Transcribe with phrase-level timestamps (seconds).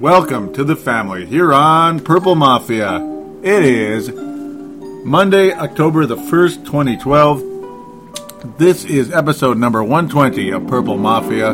[0.00, 2.96] Welcome to the family here on Purple Mafia.
[3.42, 8.58] It is Monday, October the 1st, 2012.
[8.58, 11.52] This is episode number 120 of Purple Mafia.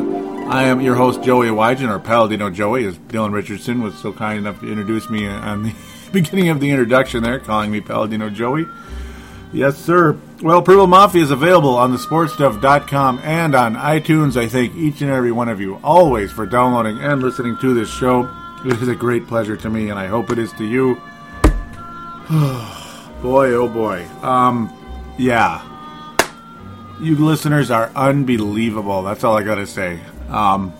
[0.48, 4.40] I am your host, Joey Wygen, or Paladino Joey, as Dylan Richardson was so kind
[4.40, 5.74] enough to introduce me on the
[6.12, 8.66] beginning of the introduction there, calling me Paladino Joey.
[9.52, 10.18] Yes, sir.
[10.42, 14.36] Well, Purple Mafia is available on the sportstuff.com and on iTunes.
[14.36, 17.90] I thank each and every one of you always for downloading and listening to this
[17.90, 18.28] show.
[18.64, 20.94] It is a great pleasure to me, and I hope it is to you.
[23.22, 24.06] boy, oh boy.
[24.22, 24.72] Um,
[25.18, 25.68] yeah.
[26.98, 29.02] You listeners are unbelievable.
[29.02, 30.00] That's all I gotta say.
[30.28, 30.72] Um,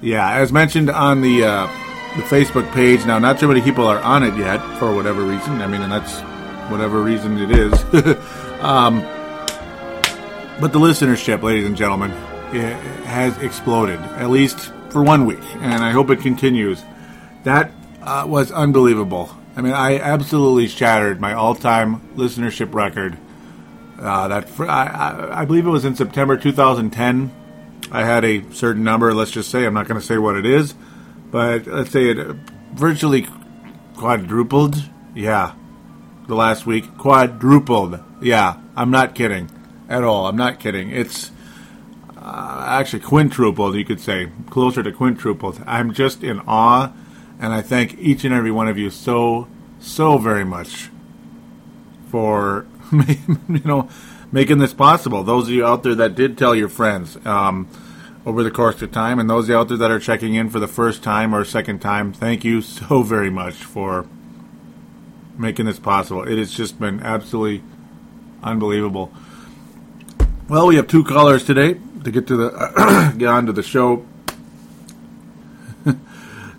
[0.00, 1.66] yeah, as mentioned on the uh,
[2.16, 3.06] the Facebook page.
[3.06, 5.62] Now, not too many people are on it yet for whatever reason.
[5.62, 6.20] I mean, and that's
[6.72, 7.72] whatever reason it is.
[8.60, 9.00] um,
[10.60, 12.10] but the listenership, ladies and gentlemen,
[13.04, 16.82] has exploded, at least for one week, and I hope it continues.
[17.44, 19.30] That uh, was unbelievable.
[19.56, 23.18] I mean, I absolutely shattered my all-time listenership record.
[23.98, 27.30] Uh, that fr- I, I, I believe it was in September 2010.
[27.90, 29.12] I had a certain number.
[29.14, 30.74] Let's just say I'm not going to say what it is,
[31.30, 32.36] but let's say it
[32.72, 33.28] virtually
[33.96, 34.76] quadrupled.
[35.14, 35.54] Yeah,
[36.32, 38.00] the last week quadrupled.
[38.22, 39.50] Yeah, I'm not kidding
[39.86, 40.26] at all.
[40.26, 40.90] I'm not kidding.
[40.90, 41.30] It's
[42.16, 45.62] uh, actually quintupled, you could say, closer to quintupled.
[45.66, 46.90] I'm just in awe,
[47.38, 49.46] and I thank each and every one of you so,
[49.78, 50.88] so very much
[52.08, 53.90] for you know
[54.32, 55.22] making this possible.
[55.24, 57.68] Those of you out there that did tell your friends um,
[58.24, 60.66] over the course of time, and those out there that are checking in for the
[60.66, 64.06] first time or second time, thank you so very much for
[65.38, 66.22] making this possible.
[66.22, 67.62] It has just been absolutely
[68.42, 69.12] unbelievable.
[70.48, 74.04] Well, we have two callers today to get to the get on to the show.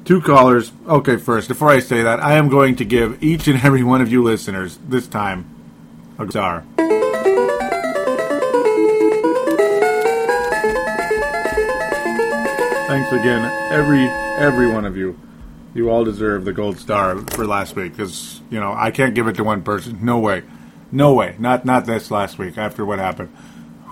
[0.06, 0.72] two callers.
[0.88, 4.02] Okay, first, before I say that, I am going to give each and every one
[4.02, 5.50] of you listeners this time
[6.18, 6.64] a star.
[12.88, 14.08] Thanks again, every
[14.38, 15.18] every one of you.
[15.74, 19.28] You all deserve the gold star for last week because you know I can't give
[19.28, 20.00] it to one person.
[20.06, 20.44] No way,
[20.92, 21.36] no way.
[21.40, 23.30] Not not this last week after what happened.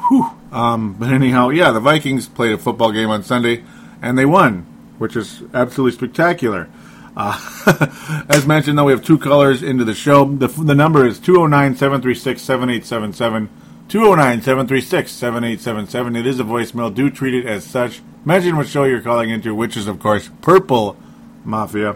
[0.07, 0.29] Whew.
[0.51, 3.63] Um, but anyhow, yeah, the Vikings played a football game on Sunday
[4.01, 4.65] and they won,
[4.97, 6.69] which is absolutely spectacular.
[7.15, 10.25] Uh, as mentioned, though, we have two colors into the show.
[10.25, 13.49] The, the number is 209 736 7877.
[13.89, 16.15] 209 736 7877.
[16.15, 16.93] It is a voicemail.
[16.93, 18.01] Do treat it as such.
[18.23, 20.97] Mention what show you're calling into, which is, of course, Purple
[21.43, 21.95] Mafia.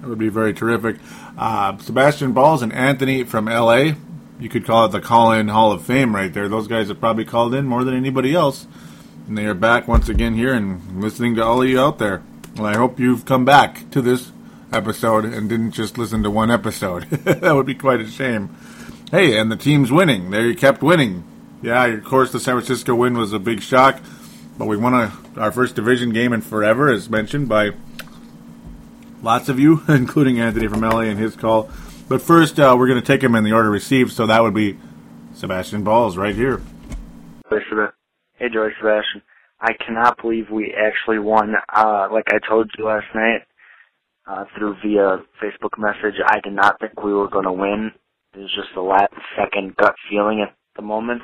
[0.00, 0.96] That would be very terrific.
[1.36, 3.92] Uh, Sebastian Balls and Anthony from LA.
[4.38, 6.48] You could call it the call in Hall of Fame right there.
[6.48, 8.66] Those guys have probably called in more than anybody else.
[9.26, 12.22] And they are back once again here and listening to all of you out there.
[12.56, 14.30] Well, I hope you've come back to this
[14.72, 17.04] episode and didn't just listen to one episode.
[17.10, 18.54] that would be quite a shame.
[19.10, 20.30] Hey, and the team's winning.
[20.30, 21.24] There you kept winning.
[21.62, 24.00] Yeah, of course, the San Francisco win was a big shock,
[24.58, 27.70] but we won a, our first division game in forever, as mentioned by
[29.24, 31.70] lots of you, including Anthony from LA and his call.
[32.08, 34.54] But first, uh, we're going to take him in the order received, so that would
[34.54, 34.78] be
[35.34, 36.60] Sebastian Balls right here.
[38.34, 39.22] Hey, George Sebastian.
[39.60, 41.54] I cannot believe we actually won.
[41.74, 43.42] Uh, like I told you last night
[44.26, 47.90] uh, through via Facebook message, I did not think we were going to win.
[48.34, 51.22] It was just a last second gut feeling at the moment.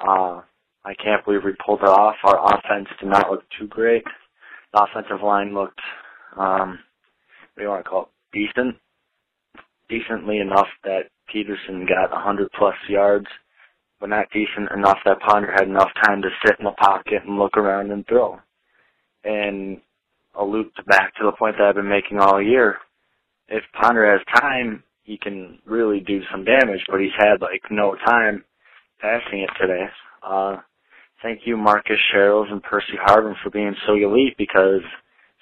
[0.00, 0.42] Uh,
[0.84, 2.16] I can't believe we pulled it off.
[2.22, 4.04] Our offense did not look too great.
[4.72, 5.80] The offensive line looked,
[6.38, 6.78] um,
[7.54, 8.76] what do you want to call it, decent.
[9.88, 13.26] Decently enough that Peterson got 100 plus yards,
[14.00, 17.38] but not decent enough that Ponder had enough time to sit in the pocket and
[17.38, 18.38] look around and throw.
[19.24, 19.80] And
[20.34, 22.78] a loop back to the point that I've been making all year.
[23.48, 27.94] if Ponder has time, he can really do some damage, but he's had like no
[28.06, 28.44] time
[29.00, 29.84] passing it today.
[30.26, 30.56] Uh,
[31.22, 34.80] thank you, Marcus Sherels and Percy Harvin for being so elite because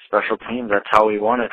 [0.07, 1.51] special teams, that's how we won it.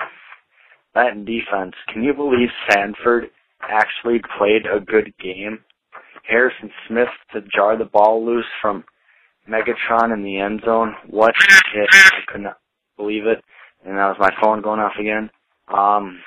[1.26, 1.76] Defense.
[1.92, 3.30] Can you believe Sanford
[3.62, 5.60] actually played a good game?
[6.28, 8.84] Harrison Smith to jar the ball loose from
[9.50, 10.96] Megatron in the end zone.
[11.10, 11.34] What
[11.74, 11.88] hit?
[11.92, 12.60] I could not
[12.98, 13.44] believe it.
[13.86, 15.30] And that was my phone going off again.
[15.68, 16.20] Um,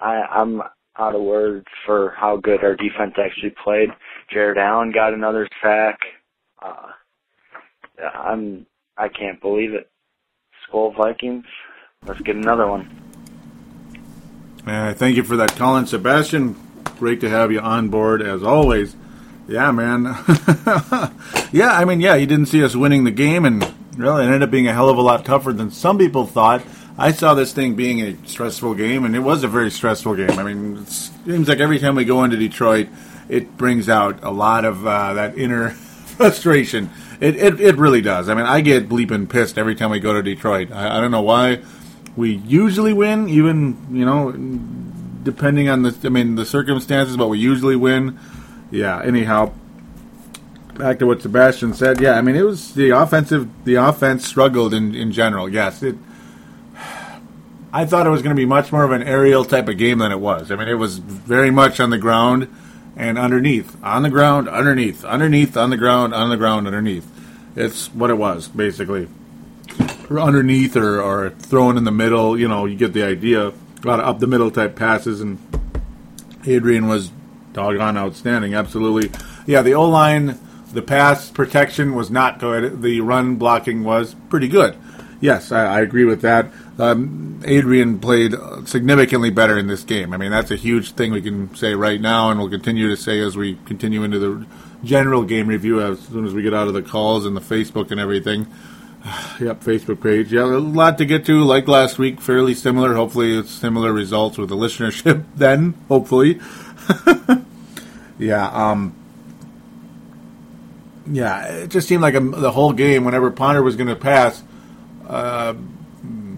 [0.00, 0.62] I, I'm
[0.98, 3.88] out of words for how good our defense actually played.
[4.32, 5.98] Jared Allen got another sack.
[6.62, 6.88] Uh,
[8.14, 8.66] I'm
[8.96, 9.90] I can't believe it.
[10.68, 11.46] Skol Vikings.
[12.06, 13.09] Let's get another one.
[14.66, 16.56] Uh, thank you for that, Colin Sebastian.
[16.98, 18.94] Great to have you on board as always.
[19.48, 20.04] Yeah, man.
[21.52, 23.62] yeah, I mean, yeah, you didn't see us winning the game, and
[23.96, 26.62] really, it ended up being a hell of a lot tougher than some people thought.
[26.98, 30.38] I saw this thing being a stressful game, and it was a very stressful game.
[30.38, 32.88] I mean, it seems like every time we go into Detroit,
[33.28, 35.70] it brings out a lot of uh, that inner
[36.16, 36.90] frustration.
[37.20, 38.28] It, it, it really does.
[38.28, 40.70] I mean, I get bleeping pissed every time we go to Detroit.
[40.70, 41.60] I, I don't know why.
[42.16, 44.32] We usually win, even you know,
[45.22, 48.18] depending on the I mean the circumstances, but we usually win
[48.70, 49.02] yeah.
[49.02, 49.52] Anyhow,
[50.74, 52.00] back to what Sebastian said.
[52.00, 53.48] Yeah, I mean it was the offensive.
[53.64, 55.48] The offense struggled in in general.
[55.48, 55.96] Yes, it.
[57.72, 59.98] I thought it was going to be much more of an aerial type of game
[59.98, 60.50] than it was.
[60.50, 62.52] I mean, it was very much on the ground
[62.96, 67.08] and underneath, on the ground, underneath, underneath, on the ground, on the ground, underneath.
[67.54, 69.08] It's what it was basically.
[70.10, 73.48] Underneath or, or thrown in the middle, you know, you get the idea.
[73.48, 73.52] A
[73.84, 75.38] lot of up the middle type passes, and
[76.44, 77.12] Adrian was
[77.52, 78.54] doggone outstanding.
[78.54, 79.10] Absolutely.
[79.46, 80.38] Yeah, the O line,
[80.72, 82.82] the pass protection was not good.
[82.82, 84.76] The run blocking was pretty good.
[85.20, 86.50] Yes, I, I agree with that.
[86.78, 88.34] Um, Adrian played
[88.64, 90.14] significantly better in this game.
[90.14, 92.96] I mean, that's a huge thing we can say right now, and we'll continue to
[92.96, 94.46] say as we continue into the
[94.82, 97.90] general game review as soon as we get out of the calls and the Facebook
[97.90, 98.46] and everything.
[99.40, 100.32] Yep, Facebook page.
[100.32, 101.42] Yeah, a lot to get to.
[101.42, 102.94] Like last week, fairly similar.
[102.94, 105.24] Hopefully, it's similar results with the listenership.
[105.34, 106.38] Then, hopefully,
[108.18, 108.94] yeah, um,
[111.06, 114.42] yeah, it just seemed like a, the whole game, whenever Ponder was going to pass,
[115.08, 115.54] uh,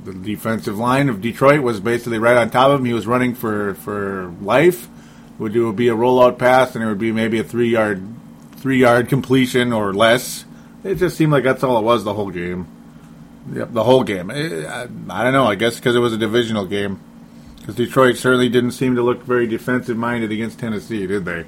[0.04, 2.86] the defensive line of Detroit was basically right on top of him.
[2.86, 4.88] He was running for, for life.
[5.38, 8.06] Would it would be a rollout pass, and it would be maybe a three yard
[8.56, 10.44] three yard completion or less.
[10.84, 12.66] It just seemed like that's all it was the whole game.
[13.52, 14.30] Yep, the whole game.
[14.30, 15.46] I, I, I don't know.
[15.46, 17.00] I guess because it was a divisional game.
[17.58, 21.44] Because Detroit certainly didn't seem to look very defensive minded against Tennessee, did they?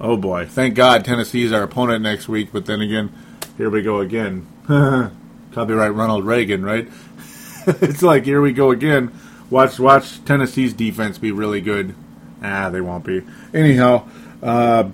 [0.00, 0.46] Oh boy.
[0.46, 3.12] Thank God Tennessee's our opponent next week, but then again,
[3.56, 4.46] here we go again.
[5.52, 6.88] Copyright Ronald Reagan, right?
[7.66, 9.12] it's like here we go again.
[9.50, 11.94] Watch watch Tennessee's defense be really good.
[12.42, 13.22] Ah, they won't be.
[13.52, 14.08] Anyhow,
[14.42, 14.90] uh,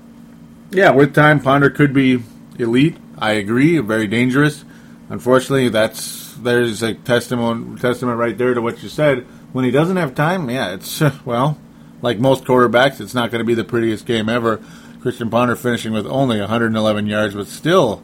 [0.70, 2.22] yeah, with time Ponder could be
[2.58, 2.96] elite.
[3.20, 4.64] I agree, very dangerous.
[5.08, 9.96] Unfortunately, that's there's a testament testament right there to what you said when he doesn't
[9.96, 11.58] have time, yeah, it's well,
[12.02, 14.62] like most quarterbacks, it's not going to be the prettiest game ever.
[15.00, 18.02] Christian Ponder finishing with only 111 yards, but still,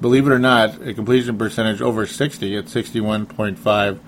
[0.00, 3.98] believe it or not, a completion percentage over 60 at 61.5.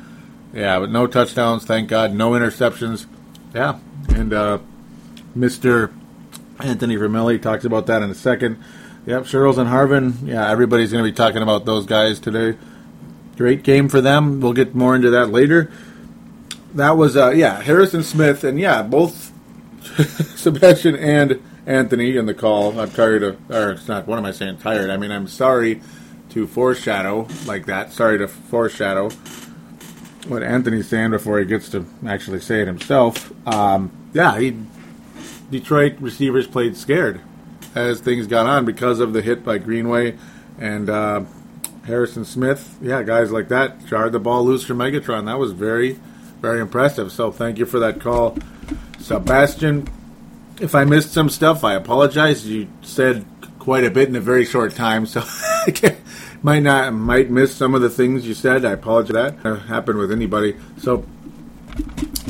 [0.52, 3.06] Yeah, but no touchdowns, thank God, no interceptions.
[3.54, 4.58] Yeah, and uh,
[5.36, 5.92] Mr.
[6.58, 8.62] Anthony Vermelli talks about that in a second.
[9.06, 10.26] Yep, Sherels and Harvin.
[10.26, 12.56] Yeah, everybody's going to be talking about those guys today.
[13.36, 14.40] Great game for them.
[14.40, 15.70] We'll get more into that later
[16.74, 19.32] that was uh, yeah Harrison Smith and yeah both
[20.36, 22.78] Sebastian and Anthony in the call.
[22.78, 24.06] I'm tired of or it's not.
[24.06, 24.58] What am I saying?
[24.58, 24.90] Tired.
[24.90, 25.80] I mean I'm sorry
[26.30, 27.92] to foreshadow like that.
[27.92, 29.10] Sorry to foreshadow
[30.26, 33.32] what Anthony's saying before he gets to actually say it himself.
[33.46, 34.56] Um, yeah, he
[35.50, 37.20] Detroit receivers played scared
[37.74, 40.16] as things got on because of the hit by Greenway
[40.58, 40.90] and.
[40.90, 41.24] Uh,
[41.84, 45.26] Harrison Smith, yeah, guys like that jarred the ball loose from Megatron.
[45.26, 45.98] That was very,
[46.40, 47.12] very impressive.
[47.12, 48.38] So thank you for that call,
[48.98, 49.88] Sebastian.
[50.60, 52.46] If I missed some stuff, I apologize.
[52.46, 53.26] You said
[53.58, 55.96] quite a bit in a very short time, so I
[56.42, 58.64] might not might miss some of the things you said.
[58.64, 59.34] I apologize.
[59.42, 60.56] That happened with anybody.
[60.78, 61.04] So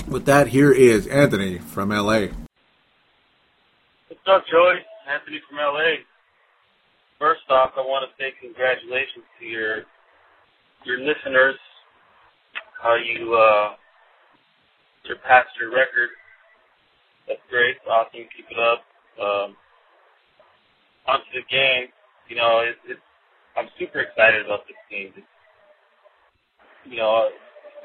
[0.09, 2.27] with that, here is Anthony from LA.
[4.09, 4.81] What's up, Joey?
[5.09, 6.05] Anthony from LA.
[7.19, 9.85] First off, I want to say congratulations to your
[10.85, 11.57] your listeners.
[12.83, 13.77] How you uh,
[15.09, 16.13] surpassed your record.
[17.29, 17.77] That's great.
[17.89, 18.29] Awesome.
[18.37, 18.85] Keep it up.
[19.17, 19.57] Um,
[21.07, 21.89] onto the game.
[22.29, 23.07] You know, it, it's
[23.57, 25.15] I'm super excited about this game.
[25.17, 25.33] It's,
[26.85, 27.31] you know,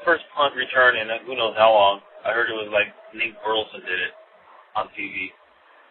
[0.04, 2.00] first punt return in who knows how long.
[2.24, 4.12] I heard it was like Nate Burleson did it
[4.76, 5.32] on TV,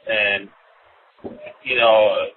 [0.06, 0.50] and
[1.64, 2.30] you know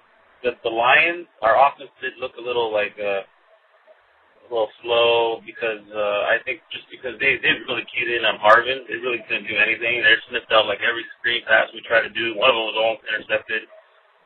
[0.43, 5.83] the the Lions, our offense did look a little like uh, a little slow because
[5.87, 9.47] uh, I think just because they they really keyed in on Harvin, they really couldn't
[9.47, 10.03] do anything.
[10.03, 12.35] They sniffed out like every screen pass we tried to do.
[12.35, 13.63] One of them was almost intercepted.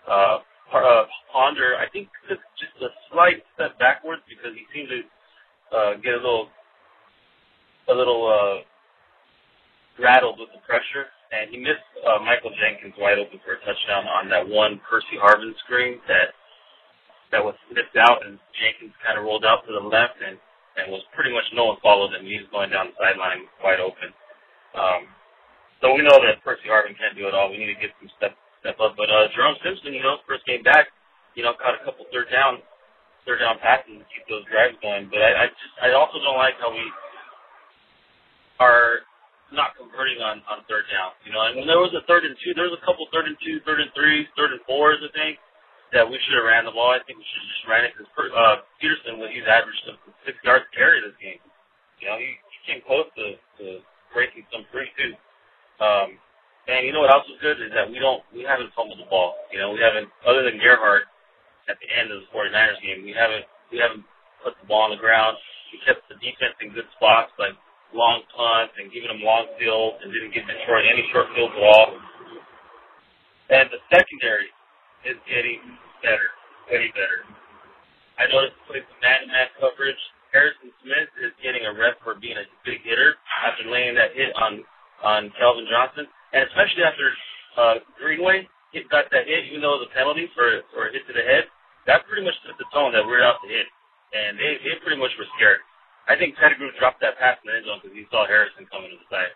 [0.10, 0.42] Uh,
[0.74, 5.02] uh, Ponder, I think took just a slight step backwards because he seemed to
[5.72, 6.50] uh, get a little
[7.88, 8.66] a little uh,
[10.02, 14.08] rattled with the pressure and he missed uh, Michael Jenkins wide open for a touchdown
[14.08, 16.32] on that one Percy Harvin screen that
[17.32, 20.40] that was sniffed out, and Jenkins kind of rolled out to the left and
[20.78, 22.24] and was pretty much no one followed him.
[22.24, 24.14] He was going down the sideline wide open.
[24.78, 25.10] Um,
[25.82, 27.50] so we know that Percy Harvin can't do it all.
[27.50, 28.94] We need to get some step step up.
[28.94, 30.94] But uh, Jerome Simpson, you know, first game back,
[31.34, 32.62] you know, caught a couple third down
[33.26, 35.10] third down passes to keep those drives going.
[35.10, 36.86] But I, I just I also don't like how we
[38.62, 39.04] are
[39.52, 41.16] not converting on on third down.
[41.24, 43.28] You know, and when there was a third and two, there was a couple third
[43.28, 45.40] and two, third and three, third and fours, I think,
[45.96, 46.92] that we should have ran the ball.
[46.92, 49.84] I think we should have just ran it because uh, Peterson, what he's averaged
[50.28, 51.40] six yards carry this game.
[52.04, 53.66] You know, he, he came close to, to
[54.12, 55.16] breaking some free too.
[55.80, 56.20] Um,
[56.68, 59.08] and you know what else is good is that we don't we haven't fumbled the
[59.08, 59.40] ball.
[59.56, 61.08] You know, we haven't other than Gerhart
[61.72, 64.04] at the end of the 49ers game, we haven't we haven't
[64.44, 65.40] put the ball on the ground.
[65.72, 67.56] We kept the defense in good spots, but
[67.96, 71.64] long punts and giving them long fields and didn't give Detroit any short fields at
[71.64, 71.90] all.
[73.48, 74.52] And the secondary
[75.08, 75.64] is getting
[76.04, 76.30] better,
[76.68, 77.24] way better.
[78.20, 80.02] I noticed putting some man-to-man coverage.
[80.34, 83.16] Harrison Smith is getting a rep for being a big hitter
[83.48, 84.66] after laying that hit on
[85.06, 87.08] on Calvin Johnson, and especially after
[87.56, 90.92] uh, Greenway hit, got that hit, even though it was a penalty for for a
[90.92, 91.48] hit to the head.
[91.86, 93.70] That pretty much set the tone that we're out to hit,
[94.12, 95.64] and they they pretty much were scared.
[96.08, 98.92] I think Pettigrew dropped that pass in the end zone because he saw Harrison coming
[98.92, 99.32] to the side.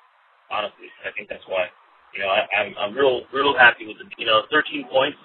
[0.52, 1.68] Honestly, I think that's why.
[2.16, 5.20] You know, I, I'm I'm real real happy with the you know 13 points,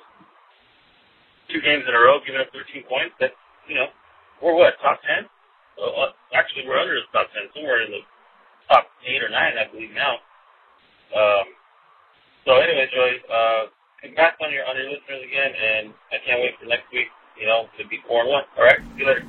[1.51, 3.15] two games in a row, giving up 13 points.
[3.19, 3.35] That
[3.67, 3.91] you know,
[4.43, 5.27] we're what top 10?
[5.79, 8.03] Well, actually, we're under the top 10, somewhere in the
[8.71, 10.19] top eight or nine, I believe now.
[11.15, 11.47] Um,
[12.47, 13.63] so anyway, Joey, uh,
[14.03, 17.11] congrats on your on your listeners again, and I can't wait for next week.
[17.39, 18.45] You know, to be four and one.
[18.59, 19.27] All right, see you later.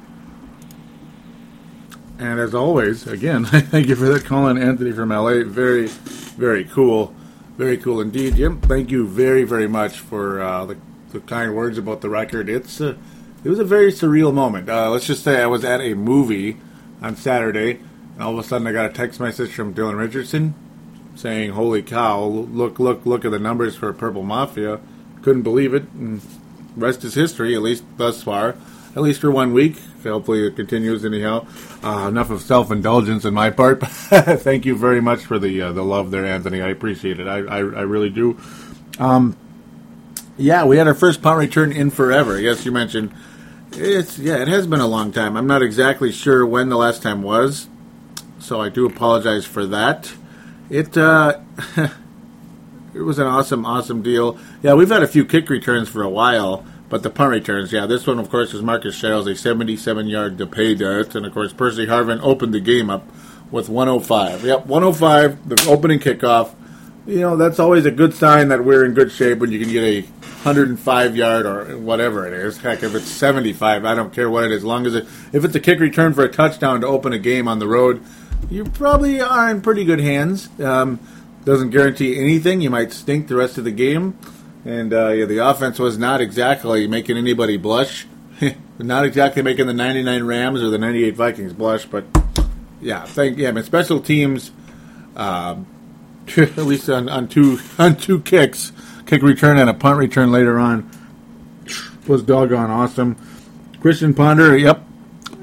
[2.19, 5.43] And as always, again, thank you for that calling, Anthony from LA.
[5.43, 7.13] Very, very cool.
[7.57, 8.59] Very cool indeed, Jim.
[8.59, 10.77] Thank you very, very much for uh, the,
[11.11, 12.49] the, kind words about the record.
[12.49, 12.95] It's uh,
[13.43, 14.69] it was a very surreal moment.
[14.69, 16.57] Uh, let's just say I was at a movie
[17.01, 17.79] on Saturday,
[18.13, 20.53] and all of a sudden I got a text message from Dylan Richardson
[21.15, 22.23] saying, "Holy cow!
[22.23, 24.79] Look, look, look at the numbers for Purple Mafia."
[25.23, 25.83] Couldn't believe it.
[25.93, 26.21] And
[26.75, 28.55] rest is history, at least thus far
[28.97, 29.77] at least for one week.
[30.01, 31.45] Hopefully it continues anyhow.
[31.83, 33.79] Uh, enough of self indulgence on my part.
[33.87, 36.61] Thank you very much for the uh, the love there, Anthony.
[36.61, 37.27] I appreciate it.
[37.27, 38.39] I I, I really do.
[38.97, 39.37] Um,
[40.35, 42.39] yeah, we had our first punt return in forever.
[42.39, 43.13] Yes, you mentioned
[43.73, 45.37] it's yeah, it has been a long time.
[45.37, 47.67] I'm not exactly sure when the last time was,
[48.39, 50.11] so I do apologize for that.
[50.71, 51.39] It uh,
[52.95, 54.39] it was an awesome, awesome deal.
[54.63, 56.65] Yeah, we've had a few kick returns for a while.
[56.89, 60.37] But the punt returns, yeah, this one, of course, is Marcus Sherels, a 77 yard
[60.37, 61.15] to pay dirt.
[61.15, 63.05] And, of course, Percy Harvin opened the game up
[63.51, 64.45] with 105.
[64.45, 66.53] Yep, 105, the opening kickoff.
[67.05, 69.71] You know, that's always a good sign that we're in good shape when you can
[69.71, 72.57] get a 105 yard or whatever it is.
[72.57, 74.57] Heck, if it's 75, I don't care what it is.
[74.57, 77.19] As long as it, if it's a kick return for a touchdown to open a
[77.19, 78.03] game on the road,
[78.49, 80.49] you probably are in pretty good hands.
[80.59, 80.99] Um,
[81.43, 82.61] doesn't guarantee anything.
[82.61, 84.17] You might stink the rest of the game.
[84.67, 88.05] And uh, yeah, the offense was not exactly making anybody blush.
[88.77, 92.03] not exactly making the 99 Rams or the 98 Vikings blush, but
[92.81, 94.51] yeah, thank yeah, I mean special teams
[95.15, 95.55] uh,
[96.37, 98.73] at least on, on two on two kicks,
[99.05, 100.91] kick return and a punt return later on
[102.05, 103.15] was doggone awesome.
[103.79, 104.83] Christian Ponder, yep.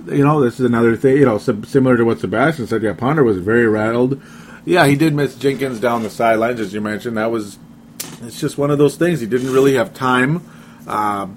[0.07, 2.83] You know, this is another thing, you know, similar to what Sebastian said.
[2.83, 4.21] Yeah, Ponder was very rattled.
[4.67, 7.17] Yeah, he did miss Jenkins down the sidelines, as you mentioned.
[7.17, 7.59] That was
[8.27, 9.21] it's just one of those things.
[9.21, 10.43] He didn't really have time.
[10.87, 11.29] Uh,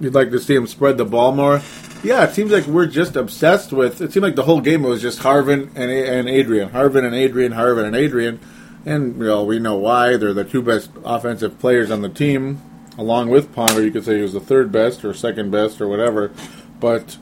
[0.00, 1.60] you'd like to see him spread the ball more.
[2.02, 4.00] Yeah, it seems like we're just obsessed with.
[4.00, 7.52] It seemed like the whole game was just Harvin and and Adrian, Harvin and Adrian,
[7.52, 8.38] Harvin and Adrian,
[8.86, 10.16] and you know we know why.
[10.16, 12.60] They're the two best offensive players on the team,
[12.96, 13.84] along with Ponder.
[13.84, 16.32] You could say he was the third best or second best or whatever,
[16.78, 17.18] but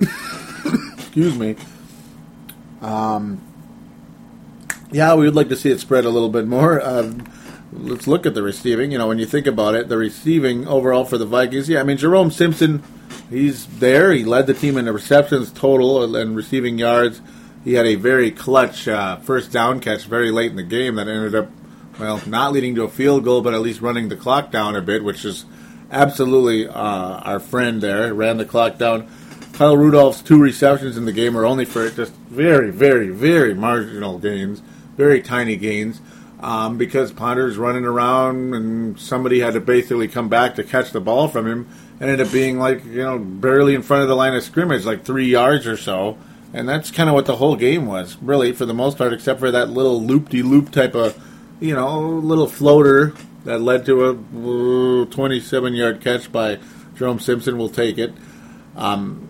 [0.98, 1.56] excuse me.
[2.82, 3.40] Um,
[4.92, 6.80] yeah, we would like to see it spread a little bit more.
[6.86, 7.24] Um,
[7.72, 8.92] let's look at the receiving.
[8.92, 11.82] You know, when you think about it, the receiving overall for the Vikings, yeah, I
[11.82, 12.82] mean, Jerome Simpson,
[13.28, 14.12] he's there.
[14.12, 17.20] He led the team in the receptions total and receiving yards.
[17.64, 21.08] he had a very clutch uh, first down catch very late in the game that
[21.08, 21.48] ended up,
[21.98, 24.82] well, not leading to a field goal, but at least running the clock down a
[24.82, 25.44] bit, which is
[25.90, 28.12] absolutely uh, our friend there.
[28.14, 29.08] Ran the clock down.
[29.52, 34.18] Kyle Rudolph's two receptions in the game are only for just very, very, very marginal
[34.18, 34.62] gains,
[34.96, 36.00] very tiny gains,
[36.40, 41.00] um, because Ponder's running around and somebody had to basically come back to catch the
[41.00, 41.68] ball from him.
[42.00, 45.04] Ended up being like, you know, barely in front of the line of scrimmage, like
[45.04, 46.16] three yards or so.
[46.52, 49.38] And that's kind of what the whole game was, really, for the most part, except
[49.38, 51.16] for that little loop de loop type of,
[51.60, 56.58] you know, little floater that led to a 27 yard catch by
[56.96, 57.58] Jerome Simpson.
[57.58, 58.14] We'll take it.
[58.76, 59.29] Um,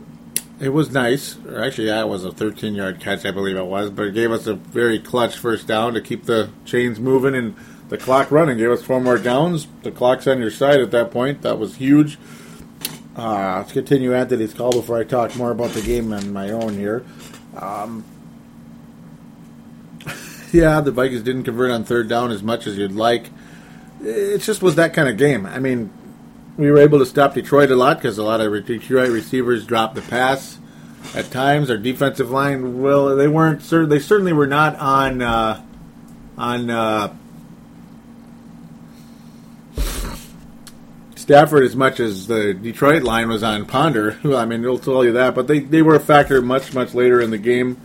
[0.60, 1.38] it was nice.
[1.56, 4.46] Actually, that was a 13 yard catch, I believe it was, but it gave us
[4.46, 7.56] a very clutch first down to keep the chains moving and
[7.88, 8.58] the clock running.
[8.58, 9.66] Gave us four more downs.
[9.82, 11.42] The clock's on your side at that point.
[11.42, 12.18] That was huge.
[13.16, 16.74] Uh, let's continue Anthony's call before I talk more about the game on my own
[16.74, 17.04] here.
[17.56, 18.04] Um,
[20.52, 23.30] yeah, the Vikings didn't convert on third down as much as you'd like.
[24.02, 25.46] It just was that kind of game.
[25.46, 25.90] I mean,
[26.60, 29.94] we were able to stop Detroit a lot because a lot of Detroit receivers dropped
[29.94, 30.58] the pass
[31.14, 31.70] at times.
[31.70, 33.62] Our defensive line, well, they weren't.
[33.62, 35.64] They certainly were not on uh,
[36.36, 37.16] on uh,
[41.16, 44.18] Stafford as much as the Detroit line was on Ponder.
[44.24, 45.34] I mean, it'll tell you that.
[45.34, 47.80] But they, they were a factor much, much later in the game,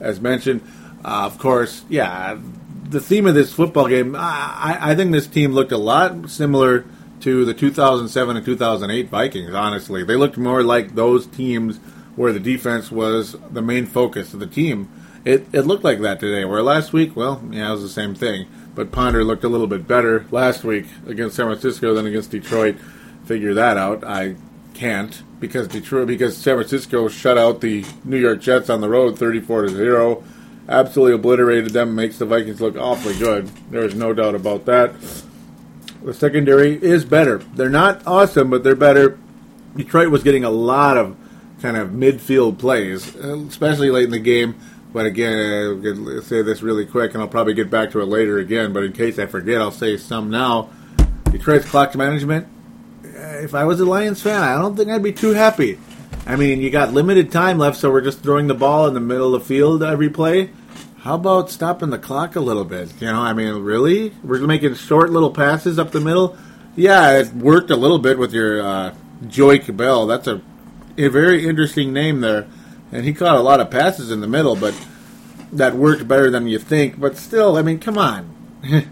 [0.00, 0.62] as mentioned.
[1.04, 2.36] Uh, of course, yeah,
[2.88, 6.84] the theme of this football game, I, I think this team looked a lot similar
[7.26, 10.02] to the 2007 and 2008 Vikings, honestly.
[10.02, 11.78] They looked more like those teams
[12.16, 14.88] where the defense was the main focus of the team.
[15.24, 18.14] It, it looked like that today, where last week, well, yeah, it was the same
[18.14, 22.30] thing but Ponder looked a little bit better last week against San Francisco than against
[22.30, 22.76] Detroit.
[23.24, 24.04] Figure that out.
[24.04, 24.36] I
[24.74, 29.18] can't because Detroit because San Francisco shut out the New York Jets on the road
[29.18, 30.22] 34 to 0.
[30.68, 33.48] Absolutely obliterated them, makes the Vikings look awfully good.
[33.70, 34.94] There is no doubt about that.
[36.02, 37.38] The secondary is better.
[37.38, 39.18] They're not awesome, but they're better.
[39.76, 41.16] Detroit was getting a lot of
[41.60, 44.54] kind of midfield plays, especially late in the game
[44.96, 48.38] but again, I'll say this really quick, and I'll probably get back to it later
[48.38, 48.72] again.
[48.72, 50.70] But in case I forget, I'll say some now.
[51.24, 52.48] Detroit's clock management.
[53.02, 55.78] If I was a Lions fan, I don't think I'd be too happy.
[56.26, 59.00] I mean, you got limited time left, so we're just throwing the ball in the
[59.00, 60.48] middle of the field every play.
[61.06, 62.92] How about stopping the clock a little bit?
[63.00, 64.12] You know, I mean, really?
[64.24, 66.36] We're making short little passes up the middle.
[66.74, 70.06] Yeah, it worked a little bit with your uh, Joique Bell.
[70.06, 70.42] That's a,
[70.98, 72.48] a very interesting name there
[72.92, 74.74] and he caught a lot of passes in the middle, but
[75.52, 76.98] that worked better than you think.
[76.98, 78.32] But still, I mean, come on.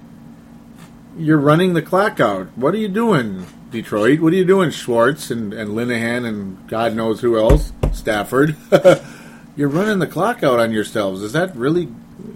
[1.17, 2.49] You're running the clock out.
[2.57, 4.21] What are you doing, Detroit?
[4.21, 7.73] What are you doing, Schwartz and, and Linehan and God knows who else?
[7.93, 8.57] Stafford.
[9.57, 11.23] You're running the clock out on yourselves.
[11.23, 11.89] Is that really,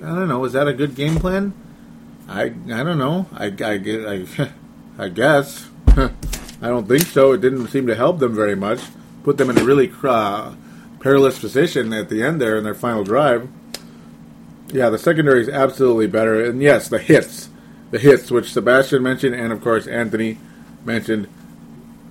[0.03, 1.53] I don't know, is that a good game plan?
[2.29, 3.27] I, I don't know.
[3.33, 4.27] I, I, get I,
[4.99, 5.69] I guess.
[6.61, 7.33] I don't think so.
[7.33, 8.81] It didn't seem to help them very much.
[9.23, 10.55] Put them in a really uh,
[11.01, 13.49] perilous position at the end there in their final drive.
[14.69, 16.45] Yeah, the secondary is absolutely better.
[16.45, 17.49] And yes, the hits.
[17.91, 20.39] The hits, which Sebastian mentioned, and of course Anthony
[20.85, 21.29] mentioned.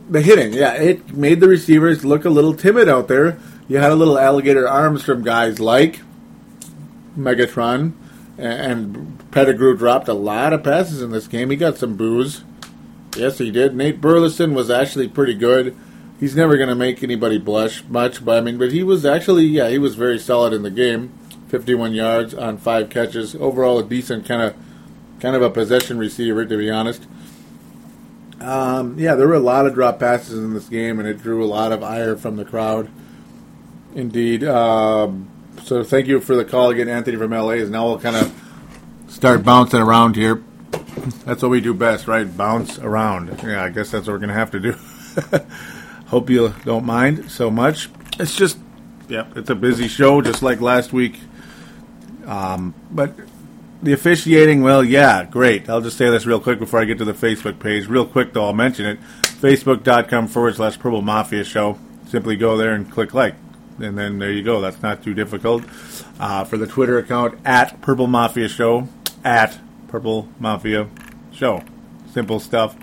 [0.09, 3.37] The hitting, yeah, it made the receivers look a little timid out there.
[3.67, 5.99] You had a little alligator arms from guys like
[7.17, 7.93] Megatron,
[8.37, 11.49] and Pettigrew dropped a lot of passes in this game.
[11.49, 12.43] He got some boos.
[13.15, 13.75] Yes, he did.
[13.75, 15.75] Nate Burleson was actually pretty good
[16.19, 18.23] he's never going to make anybody blush much.
[18.23, 21.17] But I mean, but he was actually, yeah, he was very solid in the game.
[21.49, 23.35] 51 yards on five catches.
[23.35, 24.55] Overall, a decent kind of,
[25.19, 27.07] kind of a possession receiver, to be honest.
[28.41, 31.43] Um, yeah, there were a lot of drop passes in this game, and it drew
[31.43, 32.91] a lot of ire from the crowd.
[33.95, 34.43] Indeed.
[34.43, 35.29] Um,
[35.67, 37.51] so thank you for the call again, Anthony from LA.
[37.51, 38.33] Is now we'll kind of
[39.09, 40.41] start bouncing around here.
[41.25, 42.25] That's what we do best, right?
[42.37, 43.37] Bounce around.
[43.43, 44.75] Yeah, I guess that's what we're gonna have to do.
[46.07, 47.89] Hope you don't mind so much.
[48.17, 48.57] It's just,
[49.09, 51.19] yeah, it's a busy show, just like last week.
[52.25, 53.13] Um, but
[53.83, 55.69] the officiating, well, yeah, great.
[55.69, 57.87] I'll just say this real quick before I get to the Facebook page.
[57.87, 58.99] Real quick, though, I'll mention it.
[59.23, 61.77] Facebook.com forward slash Purple Mafia Show.
[62.07, 63.35] Simply go there and click like.
[63.79, 64.61] And then there you go.
[64.61, 65.63] That's not too difficult.
[66.19, 68.87] Uh, for the Twitter account, at Purple Mafia Show.
[69.23, 70.87] At Purple Mafia
[71.31, 71.63] Show.
[72.11, 72.75] Simple stuff.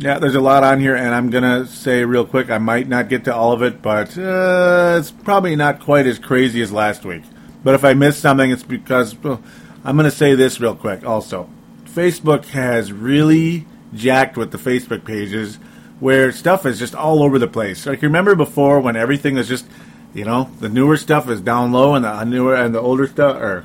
[0.00, 3.10] Yeah, there's a lot on here, and I'm gonna say real quick, I might not
[3.10, 7.04] get to all of it, but uh, it's probably not quite as crazy as last
[7.04, 7.22] week.
[7.62, 9.42] But if I miss something, it's because well,
[9.84, 11.04] I'm gonna say this real quick.
[11.04, 11.50] Also,
[11.84, 15.56] Facebook has really jacked with the Facebook pages,
[16.00, 17.84] where stuff is just all over the place.
[17.84, 19.66] Like remember before when everything was just
[20.12, 23.36] You know, the newer stuff is down low, and the newer and the older stuff,
[23.36, 23.64] or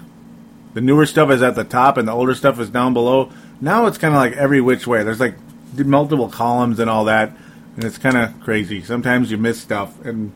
[0.73, 3.31] the newer stuff is at the top, and the older stuff is down below.
[3.61, 5.03] Now it's kind of like every which way.
[5.03, 5.35] There's like
[5.75, 7.31] multiple columns and all that,
[7.75, 8.83] and it's kind of crazy.
[8.83, 10.31] Sometimes you miss stuff, and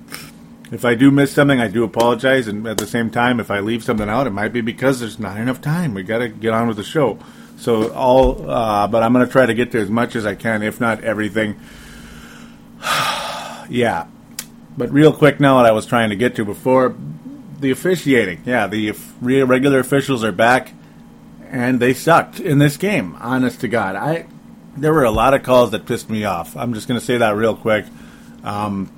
[0.71, 2.47] if I do miss something, I do apologize.
[2.47, 5.19] And at the same time, if I leave something out, it might be because there's
[5.19, 5.93] not enough time.
[5.93, 7.19] We got to get on with the show.
[7.57, 10.35] So all, uh, but I'm going to try to get to as much as I
[10.35, 11.59] can, if not everything.
[13.69, 14.05] yeah,
[14.79, 16.95] but real quick now, what I was trying to get to before
[17.59, 18.41] the officiating.
[18.45, 20.71] Yeah, the regular officials are back,
[21.49, 23.17] and they sucked in this game.
[23.19, 24.25] Honest to God, I
[24.77, 26.55] there were a lot of calls that pissed me off.
[26.55, 27.85] I'm just going to say that real quick.
[28.43, 28.89] Um,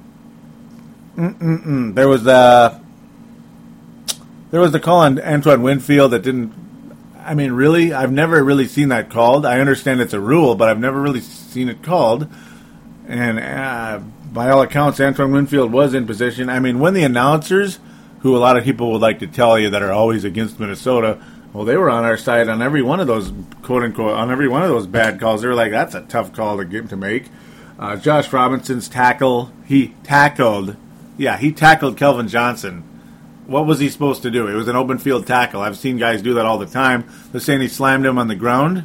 [1.95, 2.79] there was the
[4.51, 6.53] there was the call on Antoine Winfield that didn't.
[7.17, 9.47] I mean, really, I've never really seen that called.
[9.47, 12.27] I understand it's a rule, but I've never really seen it called.
[13.07, 13.99] And uh,
[14.31, 16.49] by all accounts, Antoine Winfield was in position.
[16.49, 17.79] I mean, when the announcers,
[18.21, 21.21] who a lot of people would like to tell you that are always against Minnesota,
[21.53, 24.47] well, they were on our side on every one of those quote unquote on every
[24.47, 25.41] one of those bad calls.
[25.41, 27.25] They were like, "That's a tough call to get to make."
[27.77, 30.77] Uh, Josh Robinson's tackle, he tackled,
[31.17, 32.83] yeah, he tackled Calvin Johnson.
[33.47, 34.47] What was he supposed to do?
[34.47, 35.61] It was an open field tackle.
[35.61, 37.09] I've seen guys do that all the time.
[37.31, 38.83] They're saying he slammed him on the ground.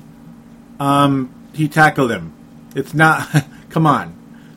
[0.81, 2.33] Um, he tackled him.
[2.75, 3.29] It's not.
[3.71, 4.16] come on.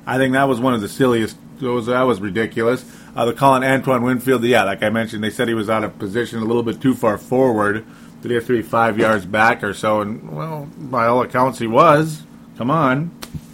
[0.10, 1.38] I think that was one of the silliest.
[1.62, 2.84] Was, that was ridiculous.
[3.16, 5.84] Uh, the call on Antoine Winfield, yeah, like I mentioned, they said he was out
[5.84, 7.86] of position a little bit too far forward.
[8.22, 10.02] Did he have to be five yards back or so?
[10.02, 12.24] And, well, by all accounts, he was.
[12.58, 13.12] Come on.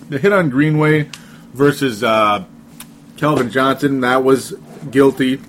[0.10, 1.10] The hit on Greenway
[1.54, 2.46] versus uh,
[3.18, 4.54] Calvin Johnson, that was
[4.92, 5.42] guilty.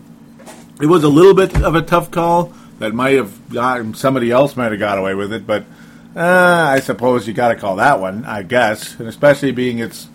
[0.80, 4.56] It was a little bit of a tough call that might have gotten somebody else
[4.56, 5.64] might have got away with it, but
[6.16, 10.08] uh, I suppose you got to call that one, I guess, and especially being it's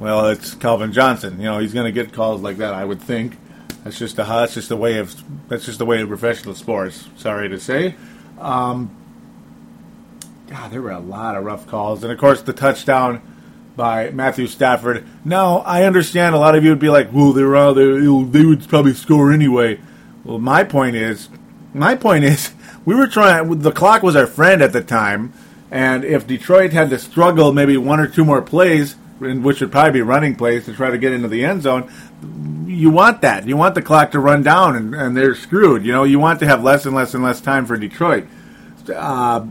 [0.00, 1.38] well, it's Calvin Johnson.
[1.38, 2.74] You know, he's going to get calls like that.
[2.74, 3.36] I would think.
[3.84, 5.14] That's just a that's just the way of
[5.48, 7.08] that's just the way of professional sports.
[7.16, 7.94] Sorry to say.
[8.38, 8.90] Um,
[10.48, 13.22] God, there were a lot of rough calls, and of course the touchdown
[13.76, 15.06] by Matthew Stafford.
[15.24, 18.00] Now I understand a lot of you would be like, "Well, they were out there;
[18.00, 19.80] they would probably score anyway."
[20.24, 21.28] Well, my point is,
[21.72, 22.52] my point is,
[22.84, 23.60] we were trying.
[23.60, 25.32] The clock was our friend at the time,
[25.70, 29.92] and if Detroit had to struggle maybe one or two more plays, which would probably
[29.92, 31.90] be running plays to try to get into the end zone.
[32.66, 33.46] You want that.
[33.46, 35.84] You want the clock to run down, and, and they're screwed.
[35.84, 38.26] You know, you want to have less and less and less time for Detroit.
[38.94, 39.46] Uh,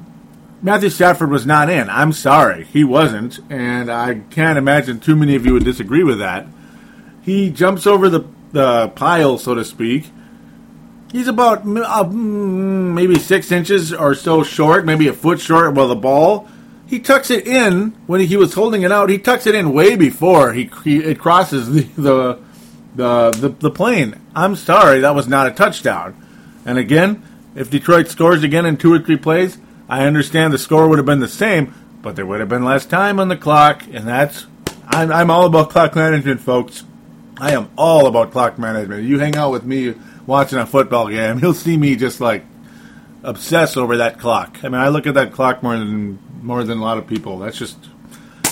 [0.62, 1.90] Matthew Stafford was not in.
[1.90, 6.20] I'm sorry, he wasn't, and I can't imagine too many of you would disagree with
[6.20, 6.48] that.
[7.22, 10.12] He jumps over the the pile, so to speak.
[11.12, 15.74] He's about uh, maybe six inches or so short, maybe a foot short.
[15.74, 16.48] Well, the ball
[16.90, 19.10] he tucks it in when he was holding it out.
[19.10, 22.40] He tucks it in way before he, he it crosses the, the
[22.96, 24.20] the, the the plane.
[24.36, 26.20] I'm sorry, that was not a touchdown.
[26.66, 27.24] And again,
[27.56, 31.06] if Detroit scores again in two or three plays, I understand the score would have
[31.06, 34.48] been the same, but there would have been less time on the clock, and that's
[34.88, 36.84] I'm, I'm all about clock management, folks.
[37.38, 39.04] I am all about clock management.
[39.04, 39.94] You hang out with me
[40.26, 42.44] watching a football game, you'll see me just like
[43.24, 44.58] obsess over that clock.
[44.64, 47.40] I mean, I look at that clock more than more than a lot of people.
[47.40, 47.78] That's just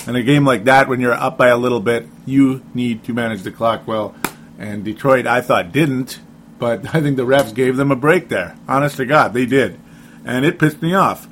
[0.06, 3.12] in a game like that when you're up by a little bit, you need to
[3.12, 4.14] manage the clock well.
[4.58, 6.20] And Detroit, I thought didn't,
[6.58, 8.56] but I think the refs gave them a break there.
[8.66, 9.78] Honest to God, they did,
[10.24, 11.28] and it pissed me off.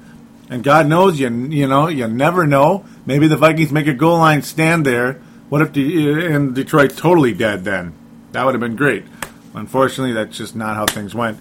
[0.48, 2.84] And God knows you you know you never know.
[3.04, 5.14] Maybe the Vikings make a goal line stand there.
[5.48, 7.64] What if the, and Detroit's totally dead?
[7.64, 7.94] Then
[8.32, 9.04] that would have been great.
[9.54, 11.38] Unfortunately, that's just not how things went.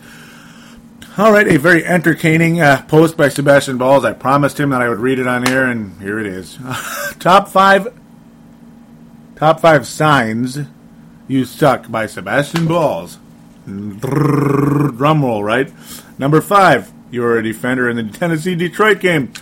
[1.17, 4.04] All right, a very entertaining uh, post by Sebastian Balls.
[4.04, 6.60] I promised him that I would read it on air, and here it is.
[7.19, 7.88] top five,
[9.38, 10.60] top five signs
[11.30, 13.17] you suck by Sebastian Balls.
[13.65, 15.71] Drum roll, right?
[16.19, 19.28] Number five, you are a defender in the Tennessee Detroit game.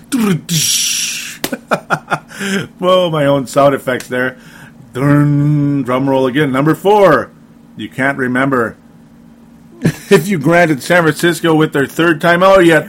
[2.78, 4.38] Whoa, my own sound effects there.
[4.94, 6.52] Drum roll again.
[6.52, 7.32] Number four,
[7.76, 8.78] you can't remember
[10.12, 12.88] if you granted San Francisco with their third timeout yet.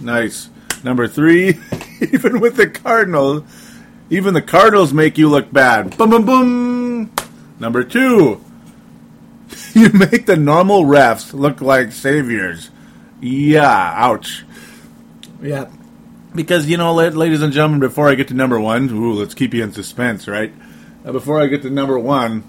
[0.00, 0.50] Nice.
[0.84, 1.58] Number three,
[2.00, 3.42] even with the Cardinals,
[4.10, 5.96] even the Cardinals make you look bad.
[5.96, 7.12] Boom, boom, boom.
[7.58, 8.44] Number two,
[9.74, 12.70] you make the normal refs look like saviors.
[13.20, 14.44] Yeah, ouch.
[15.42, 15.70] Yeah.
[16.34, 19.54] Because, you know, ladies and gentlemen, before I get to number one, ooh, let's keep
[19.54, 20.52] you in suspense, right?
[21.04, 22.44] Uh, before I get to number one,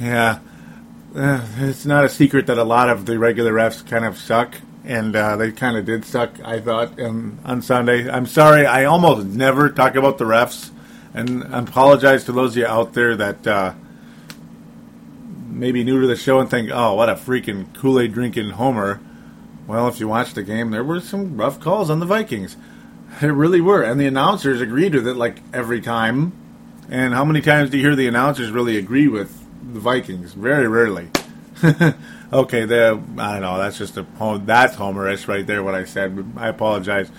[0.00, 0.38] yeah,
[1.16, 4.54] uh, it's not a secret that a lot of the regular refs kind of suck,
[4.84, 6.38] and uh, they kind of did suck.
[6.44, 8.08] I thought in, on Sunday.
[8.08, 8.66] I'm sorry.
[8.66, 10.70] I almost never talk about the refs,
[11.14, 13.74] and I apologize to those of you out there that uh,
[15.48, 19.00] maybe new to the show and think, oh, what a freaking Kool Aid drinking homer.
[19.66, 22.56] Well, if you watch the game, there were some rough calls on the Vikings.
[23.20, 23.82] There really were.
[23.82, 26.32] And the announcers agreed with it like every time.
[26.90, 29.45] And how many times do you hear the announcers really agree with
[29.76, 30.32] the Vikings?
[30.32, 31.10] Very rarely.
[32.32, 33.58] okay, the I don't know.
[33.58, 34.06] That's just a
[34.44, 35.62] that's homerish right there.
[35.62, 36.32] What I said.
[36.36, 37.10] I apologize.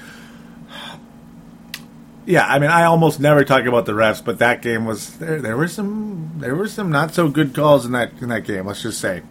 [2.25, 5.41] Yeah, I mean, I almost never talk about the refs, but that game was there.
[5.41, 8.65] There were some there were some not so good calls in that in that game.
[8.65, 9.21] Let's just say.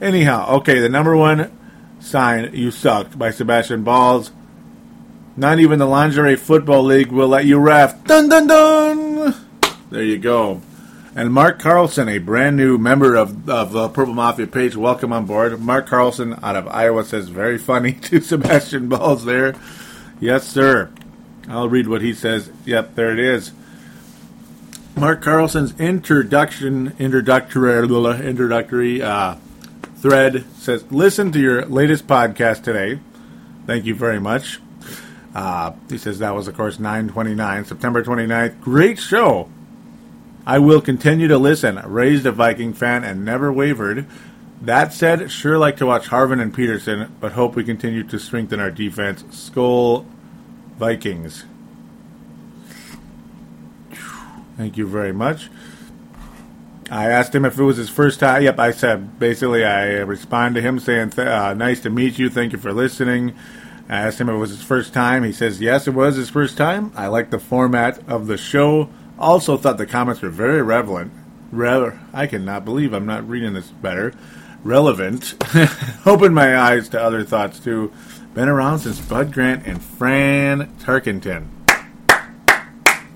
[0.00, 1.56] Anyhow, okay, the number one
[2.00, 4.32] sign "You sucked" by Sebastian Balls.
[5.36, 8.02] Not even the lingerie football league will let you ref.
[8.04, 9.34] Dun dun dun.
[9.90, 10.62] There you go.
[11.16, 15.24] And Mark Carlson, a brand new member of, of the Purple Mafia page, welcome on
[15.24, 15.58] board.
[15.58, 19.54] Mark Carlson out of Iowa says, very funny to Sebastian Balls there.
[20.20, 20.92] Yes, sir.
[21.48, 22.50] I'll read what he says.
[22.66, 23.52] Yep, there it is.
[24.94, 29.36] Mark Carlson's introduction, introductory, introductory uh,
[29.96, 33.00] thread says, listen to your latest podcast today.
[33.64, 34.60] Thank you very much.
[35.34, 38.60] Uh, he says that was, of course, 929, September 29th.
[38.60, 39.48] Great show.
[40.46, 41.80] I will continue to listen.
[41.84, 44.06] Raised a Viking fan and never wavered.
[44.62, 48.60] That said, sure like to watch Harvin and Peterson, but hope we continue to strengthen
[48.60, 49.22] our defense.
[49.24, 50.06] Skol
[50.78, 51.44] Vikings.
[54.56, 55.50] Thank you very much.
[56.90, 58.42] I asked him if it was his first time.
[58.42, 62.30] Yep, I said basically I responded to him saying, uh, "Nice to meet you.
[62.30, 63.34] Thank you for listening."
[63.88, 65.24] I asked him if it was his first time.
[65.24, 66.92] He says yes, it was his first time.
[66.96, 68.88] I like the format of the show.
[69.18, 71.12] Also thought the comments were very relevant.
[71.50, 74.12] Re- I cannot believe I'm not reading this better.
[74.62, 75.34] Relevant.
[76.06, 77.92] Opened my eyes to other thoughts too.
[78.34, 81.48] Been around since Bud Grant and Fran Tarkenton.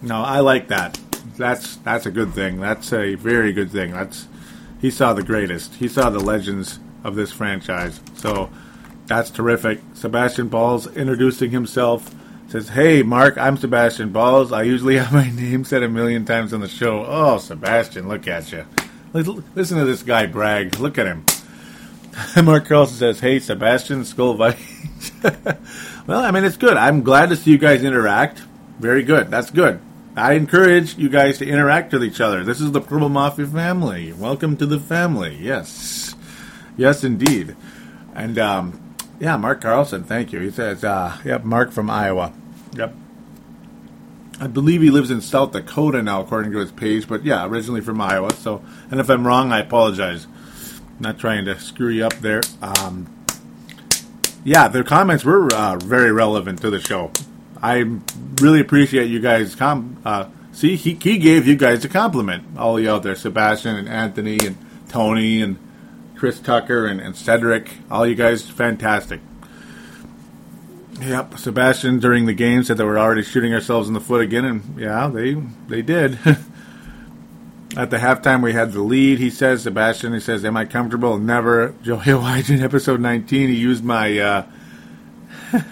[0.03, 0.99] No, I like that.
[1.37, 2.61] That's that's a good thing.
[2.61, 3.93] That's a very good thing.
[3.93, 4.29] That's
[4.81, 5.75] he saw the greatest.
[5.75, 8.01] He saw the legends of this franchise.
[8.15, 8.51] So
[9.07, 9.81] that's terrific.
[9.93, 12.15] Sebastian Balls introducing himself
[12.51, 14.51] says, "Hey, Mark, I'm Sebastian Balls.
[14.51, 17.05] I usually have my name said a million times on the show.
[17.07, 18.67] Oh, Sebastian, look at you.
[19.13, 20.79] Listen to this guy brag.
[20.81, 21.25] Look at him."
[22.45, 25.13] Mark Carlson says, "Hey, Sebastian Skol Vikings."
[26.09, 26.77] well, I mean, it's good.
[26.77, 28.43] I'm glad to see you guys interact.
[28.81, 29.31] Very good.
[29.31, 29.81] That's good.
[30.17, 32.43] I encourage you guys to interact with each other.
[32.43, 34.13] This is the Purple Mafia family.
[34.13, 35.39] Welcome to the family.
[35.41, 36.17] Yes,
[36.77, 37.55] yes, indeed.
[38.13, 38.90] And um,
[39.21, 40.03] yeah, Mark Carlson.
[40.03, 40.41] Thank you.
[40.41, 42.33] He says, uh, "Yep, Mark from Iowa."
[42.75, 42.95] Yep.
[44.41, 47.07] I believe he lives in South Dakota now, according to his page.
[47.07, 48.33] But yeah, originally from Iowa.
[48.35, 50.27] So, and if I'm wrong, I apologize.
[50.99, 52.41] not trying to screw you up there.
[52.63, 53.07] Um,
[54.45, 57.11] yeah, their comments were uh, very relevant to the show.
[57.63, 57.85] I
[58.41, 59.55] really appreciate you guys.
[59.55, 63.77] Com- uh, see, he, he gave you guys a compliment, all you out there, Sebastian
[63.77, 64.57] and Anthony and
[64.89, 65.59] Tony and
[66.21, 69.23] Chris Tucker and, and Cedric, all you guys, fantastic.
[71.01, 74.45] Yep, Sebastian during the game said that we're already shooting ourselves in the foot again,
[74.45, 75.33] and yeah, they
[75.69, 76.19] they did.
[77.75, 79.19] At the halftime, we had the lead.
[79.19, 81.75] He says, Sebastian, he says, "Am I comfortable?" Never.
[81.83, 83.49] Joey Wygen, episode 19.
[83.49, 84.19] He used my.
[84.19, 84.47] Uh,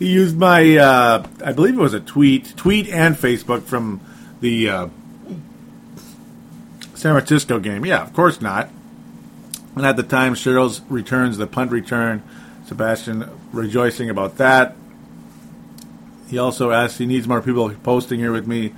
[0.00, 0.78] he used my.
[0.78, 4.00] Uh, I believe it was a tweet, tweet and Facebook from
[4.40, 4.88] the uh,
[6.96, 7.86] San Francisco game.
[7.86, 8.68] Yeah, of course not.
[9.76, 12.22] And at the time, Sherels returns the punt return.
[12.66, 14.74] Sebastian rejoicing about that.
[16.28, 18.74] He also asks, he needs more people posting here with me.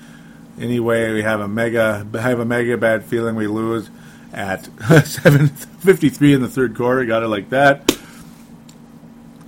[0.61, 3.91] Anyway, we have a mega, have a mega bad feeling we lose
[4.33, 7.05] at 7:53 in the third quarter.
[7.07, 7.97] Got it like that.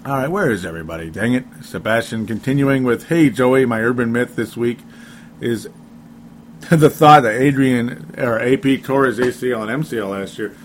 [0.06, 1.10] All right, where is everybody?
[1.10, 2.26] Dang it, Sebastian.
[2.26, 4.78] Continuing with, hey Joey, my urban myth this week
[5.40, 5.68] is
[6.70, 10.56] the thought that Adrian or AP tore his ACL and MCL last year.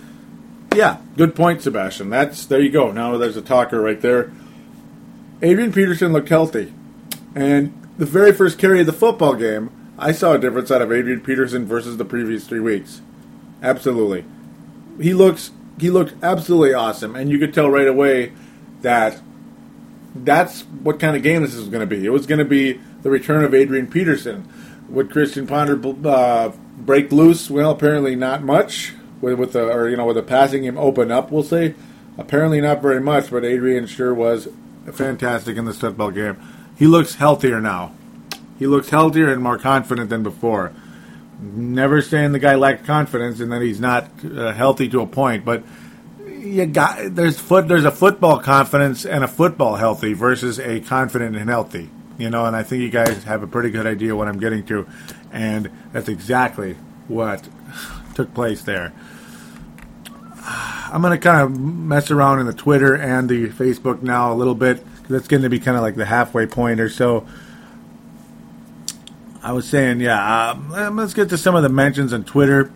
[0.75, 2.09] Yeah, good point, Sebastian.
[2.09, 2.91] That's there you go.
[2.91, 4.31] Now there's a talker right there.
[5.41, 6.73] Adrian Peterson looked healthy,
[7.33, 10.91] and the very first carry of the football game, I saw a difference out of
[10.91, 13.01] Adrian Peterson versus the previous three weeks.
[13.61, 14.25] Absolutely,
[14.99, 18.33] he looks he looked absolutely awesome, and you could tell right away
[18.81, 19.21] that
[20.15, 22.05] that's what kind of game this is going to be.
[22.05, 24.49] It was going to be the return of Adrian Peterson.
[24.89, 27.49] Would Christian Ponder uh, break loose?
[27.49, 28.93] Well, apparently not much
[29.25, 31.31] with, with the or you know with the passing game open up.
[31.31, 31.73] We'll say
[32.17, 34.47] apparently not very much, but Adrian sure was
[34.93, 36.37] fantastic in this football game.
[36.77, 37.93] He looks healthier now.
[38.59, 40.73] He looks healthier and more confident than before.
[41.41, 45.43] Never saying the guy lacked confidence and that he's not uh, healthy to a point,
[45.43, 45.63] but
[46.27, 51.35] you got there's foot there's a football confidence and a football healthy versus a confident
[51.35, 51.89] and healthy.
[52.17, 54.65] You know, and I think you guys have a pretty good idea what I'm getting
[54.67, 54.87] to,
[55.33, 56.77] and that's exactly
[57.09, 57.49] what
[58.15, 58.93] took place there.
[60.45, 64.35] I'm going to kind of mess around in the Twitter and the Facebook now a
[64.35, 67.27] little bit that's going to be kind of like the halfway point or so.
[69.41, 72.71] I was saying, yeah, um, let's get to some of the mentions on Twitter.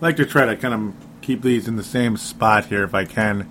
[0.00, 2.94] I like to try to kind of keep these in the same spot here if
[2.94, 3.50] I can.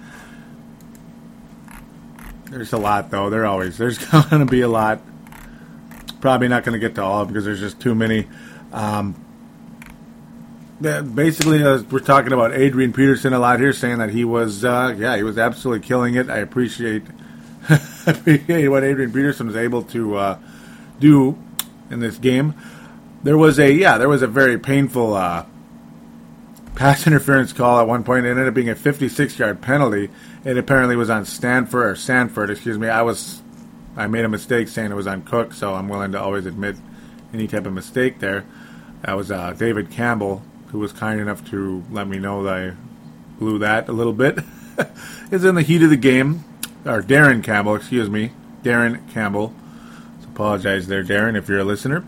[2.45, 3.29] There's a lot, though.
[3.29, 3.97] There always there's
[4.29, 5.01] going to be a lot.
[6.19, 8.27] Probably not going to get to all because there's just too many.
[8.71, 9.15] Um,
[10.81, 14.95] basically, uh, we're talking about Adrian Peterson a lot here, saying that he was, uh,
[14.97, 16.29] yeah, he was absolutely killing it.
[16.29, 17.03] I appreciate,
[18.07, 20.39] appreciate what Adrian Peterson was able to uh,
[20.99, 21.37] do
[21.89, 22.55] in this game.
[23.23, 25.45] There was a, yeah, there was a very painful uh,
[26.75, 28.25] pass interference call at one point.
[28.25, 30.09] It ended up being a 56-yard penalty.
[30.43, 32.89] It apparently was on Stanford or Sanford, excuse me.
[32.89, 33.41] I was,
[33.95, 36.75] I made a mistake saying it was on Cook, so I'm willing to always admit
[37.33, 38.45] any type of mistake there.
[39.03, 42.73] That was uh, David Campbell who was kind enough to let me know that I
[43.39, 44.39] blew that a little bit,
[45.31, 46.43] is in the heat of the game.
[46.86, 48.31] Or Darren Campbell, excuse me.
[48.63, 49.53] Darren Campbell.
[50.21, 52.05] So apologize there, Darren, if you're a listener.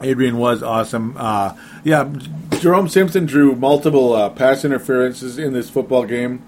[0.00, 1.16] Adrian was awesome.
[1.16, 2.12] Uh, yeah,
[2.60, 6.42] Jerome Simpson drew multiple uh, pass interferences in this football game.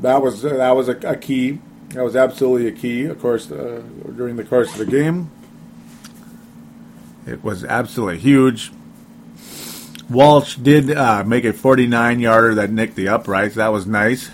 [0.00, 1.60] That was uh, that was a, a, key.
[1.90, 3.04] That was absolutely a key.
[3.04, 3.82] Of course, uh,
[4.16, 5.30] during the course of the game,
[7.26, 8.72] it was absolutely huge.
[10.10, 13.54] Walsh did uh, make a 49 yarder that nicked the uprights.
[13.54, 14.30] That was nice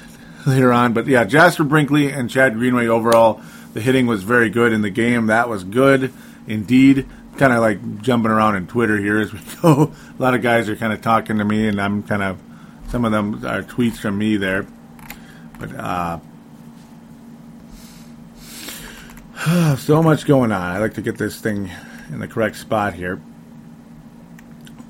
[0.46, 0.92] later on.
[0.92, 3.40] But yeah, Jasper Brinkley and Chad Greenway overall,
[3.72, 5.26] the hitting was very good in the game.
[5.26, 6.12] That was good
[6.46, 7.06] indeed.
[7.36, 9.92] Kind of like jumping around in Twitter here as we go.
[10.18, 12.40] A lot of guys are kind of talking to me, and I'm kind of,
[12.88, 14.66] some of them are tweets from me there.
[15.58, 16.20] But, uh,
[19.76, 20.62] so much going on.
[20.62, 21.70] I like to get this thing
[22.10, 23.20] in the correct spot here.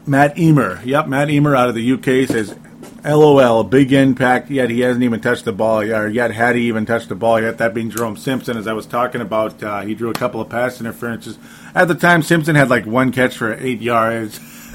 [0.07, 0.81] Matt Emer.
[0.85, 2.57] Yep, Matt Emer out of the UK says,
[3.05, 6.85] LOL, big impact, yet he hasn't even touched the ball, or yet had he even
[6.85, 9.95] touched the ball yet, that being Jerome Simpson, as I was talking about, uh, he
[9.95, 11.39] drew a couple of pass interferences.
[11.75, 14.39] At the time, Simpson had like one catch for eight yards.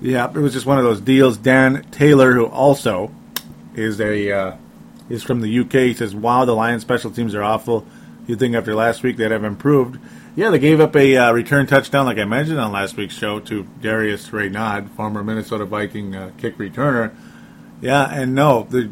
[0.00, 1.36] yeah, it was just one of those deals.
[1.36, 3.12] Dan Taylor, who also
[3.74, 4.56] is a uh,
[5.08, 7.86] is from the UK, he says, wow, the Lions special teams are awful.
[8.26, 9.98] You'd think after last week they'd have improved.
[10.38, 13.40] Yeah, they gave up a uh, return touchdown, like I mentioned on last week's show,
[13.40, 17.12] to Darius Reynaud, former Minnesota Viking uh, kick returner.
[17.80, 18.88] Yeah, and no, the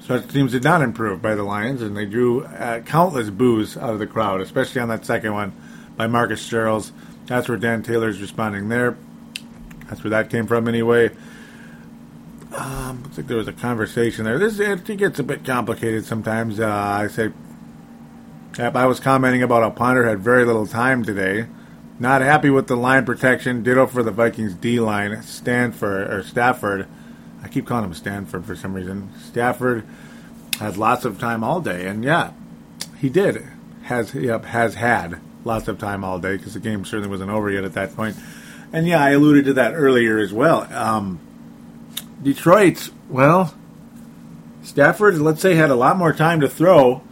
[0.00, 3.94] special teams did not improve by the Lions, and they drew uh, countless boos out
[3.94, 5.54] of the crowd, especially on that second one
[5.96, 6.90] by Marcus Sherels.
[7.24, 8.98] That's where Dan Taylor's responding there.
[9.88, 11.12] That's where that came from, anyway.
[12.54, 14.38] Um, I think there was a conversation there.
[14.38, 16.60] This it gets a bit complicated sometimes.
[16.60, 17.30] Uh, I say
[18.58, 21.46] Yep, I was commenting about how Ponder had very little time today.
[22.00, 23.62] Not happy with the line protection.
[23.62, 25.22] Ditto for the Vikings D line.
[25.22, 26.88] Stanford or Stafford.
[27.42, 29.10] I keep calling him Stanford for some reason.
[29.22, 29.86] Stafford
[30.58, 32.32] had lots of time all day, and yeah,
[32.98, 33.46] he did.
[33.84, 37.50] Has yep has had lots of time all day because the game certainly wasn't over
[37.50, 38.16] yet at that point.
[38.72, 40.62] And yeah, I alluded to that earlier as well.
[40.72, 41.18] Um,
[42.22, 43.54] Detroit, well,
[44.62, 47.02] Stafford, let's say, had a lot more time to throw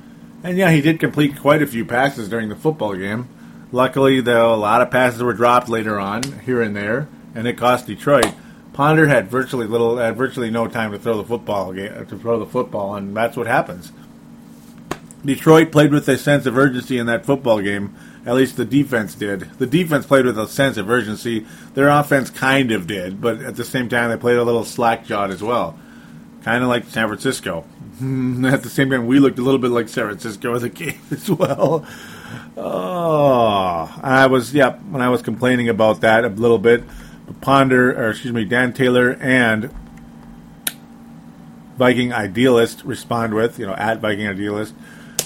[0.42, 3.28] and yeah, he did complete quite a few passes during the football game.
[3.70, 7.58] Luckily, though, a lot of passes were dropped later on, here and there, and it
[7.58, 8.32] cost Detroit.
[8.72, 12.46] Ponder had virtually little, had virtually no time to throw the football to throw the
[12.46, 13.92] football, and that's what happens.
[15.24, 17.94] Detroit played with a sense of urgency in that football game.
[18.24, 19.40] At least the defense did.
[19.58, 21.46] The defense played with a sense of urgency.
[21.74, 25.04] Their offense kind of did, but at the same time, they played a little slack
[25.04, 25.78] jawed as well.
[26.42, 27.64] Kind of like San Francisco.
[27.98, 31.00] At the same time, we looked a little bit like San Francisco in the game
[31.10, 31.84] as well.
[32.56, 34.76] Oh, I was yeah.
[34.78, 36.84] When I was complaining about that a little bit,
[37.40, 39.74] Ponder or excuse me, Dan Taylor and
[41.76, 44.74] Viking Idealist respond with you know at Viking Idealist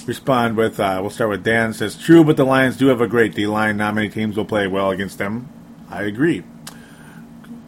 [0.05, 3.07] respond with uh, we'll start with Dan says true, but the Lions do have a
[3.07, 3.77] great D line.
[3.77, 5.49] Not many teams will play well against them.
[5.89, 6.43] I agree.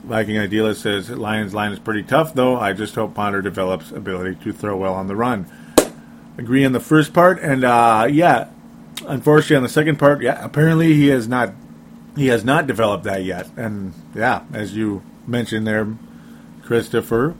[0.06, 2.58] Viking Idealist says Lions line is pretty tough, though.
[2.58, 5.48] I just hope Ponder develops ability to throw well on the run.
[6.38, 8.50] Agree on the first part, and uh, yeah,
[9.08, 11.54] unfortunately on the second part, yeah, apparently he has not
[12.16, 13.50] he has not developed that yet.
[13.58, 15.88] And yeah, as you mentioned there,
[16.64, 17.36] Christopher,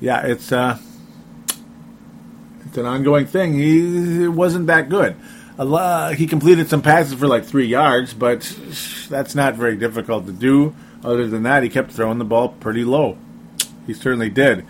[0.00, 0.78] yeah, it's uh,
[2.66, 3.54] it's an ongoing thing.
[3.54, 5.16] He wasn't that good.
[5.58, 8.42] Uh, he completed some passes for like three yards, but
[9.08, 10.74] that's not very difficult to do.
[11.06, 13.16] Other than that, he kept throwing the ball pretty low.
[13.86, 14.66] He certainly did.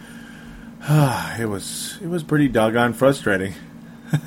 [0.89, 3.55] it was it was pretty doggone frustrating.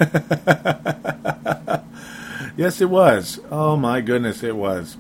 [2.58, 3.40] yes, it was.
[3.52, 4.98] Oh my goodness, it was.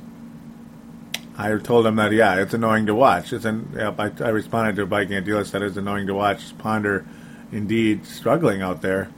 [1.35, 3.33] I told him that yeah, it's annoying to watch.
[3.33, 6.55] It's an, I, I responded to a at dealer said it's annoying to watch.
[6.59, 7.07] Ponder,
[7.51, 9.09] indeed, struggling out there,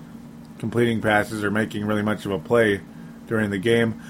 [0.60, 2.80] completing passes or making really much of a play
[3.28, 4.02] during the game.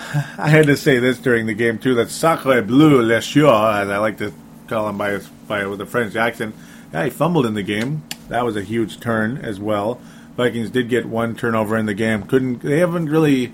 [0.38, 1.94] I had to say this during the game too.
[1.94, 4.32] That Sacre Bleu Le as I like to
[4.66, 6.54] call him by by with a French accent.
[6.92, 8.02] Yeah, he fumbled in the game.
[8.28, 10.00] That was a huge turn as well.
[10.36, 12.22] Vikings did get one turnover in the game.
[12.22, 13.52] Couldn't they haven't really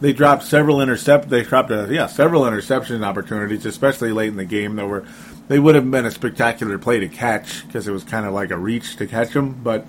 [0.00, 4.44] they dropped several intercept they dropped a, yeah several interception opportunities, especially late in the
[4.44, 4.76] game.
[4.76, 5.04] That were
[5.48, 8.50] they would have been a spectacular play to catch because it was kind of like
[8.50, 9.86] a reach to catch them, but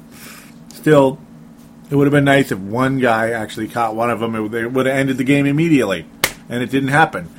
[0.74, 1.20] still
[1.90, 4.36] it would have been nice if one guy actually caught one of them.
[4.36, 6.06] It, would have ended the game immediately,
[6.48, 7.30] and it didn't happen.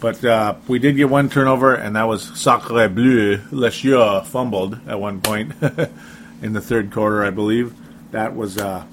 [0.00, 3.38] But uh, we did get one turnover, and that was Sacre Bleu.
[3.50, 5.52] Leshoure fumbled at one point
[6.42, 7.74] in the third quarter, I believe.
[8.10, 8.86] That was uh,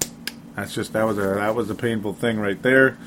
[0.54, 2.98] that's just that was a that was a painful thing right there.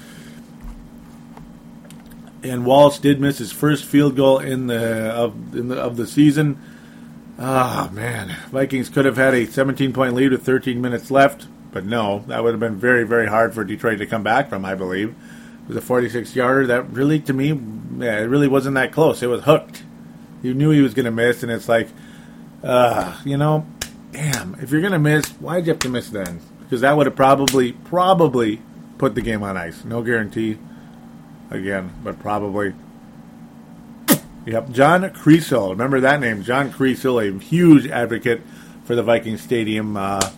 [2.43, 6.07] And Walsh did miss his first field goal in the of in the, of the
[6.07, 6.59] season.
[7.39, 11.47] Ah oh, man, Vikings could have had a 17 point lead with 13 minutes left.
[11.71, 14.65] But no, that would have been very, very hard for Detroit to come back from,
[14.65, 15.09] I believe.
[15.63, 17.49] It was a 46 yarder that really, to me,
[17.97, 19.23] yeah, it really wasn't that close.
[19.23, 19.83] It was hooked.
[20.41, 21.87] You knew he was going to miss, and it's like,
[22.63, 23.65] uh, you know,
[24.11, 26.41] damn, if you're going to miss, why'd you have to miss then?
[26.61, 28.61] Because that would have probably, probably
[28.97, 29.85] put the game on ice.
[29.85, 30.57] No guarantee,
[31.49, 32.73] again, but probably.
[34.45, 35.69] Yep, John Kriesel.
[35.69, 38.41] Remember that name, John Kriesel, a huge advocate
[38.83, 39.95] for the Viking Stadium.
[39.95, 40.31] Uh,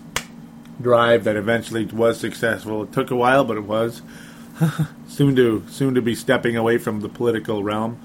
[0.82, 2.84] drive that eventually was successful.
[2.84, 4.01] It took a while, but it was.
[5.07, 7.99] soon to soon to be stepping away from the political realm.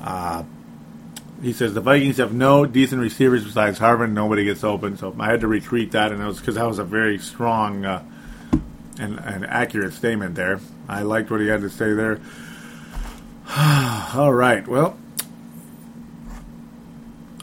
[0.00, 0.44] Uh,
[1.42, 4.12] he says the Vikings have no decent receivers besides Harvin.
[4.12, 6.78] Nobody gets open, so I had to retreat that, and it was because that was
[6.78, 8.04] a very strong uh,
[8.98, 10.60] and, and accurate statement there.
[10.88, 12.20] I liked what he had to say there.
[14.14, 14.96] All right, well,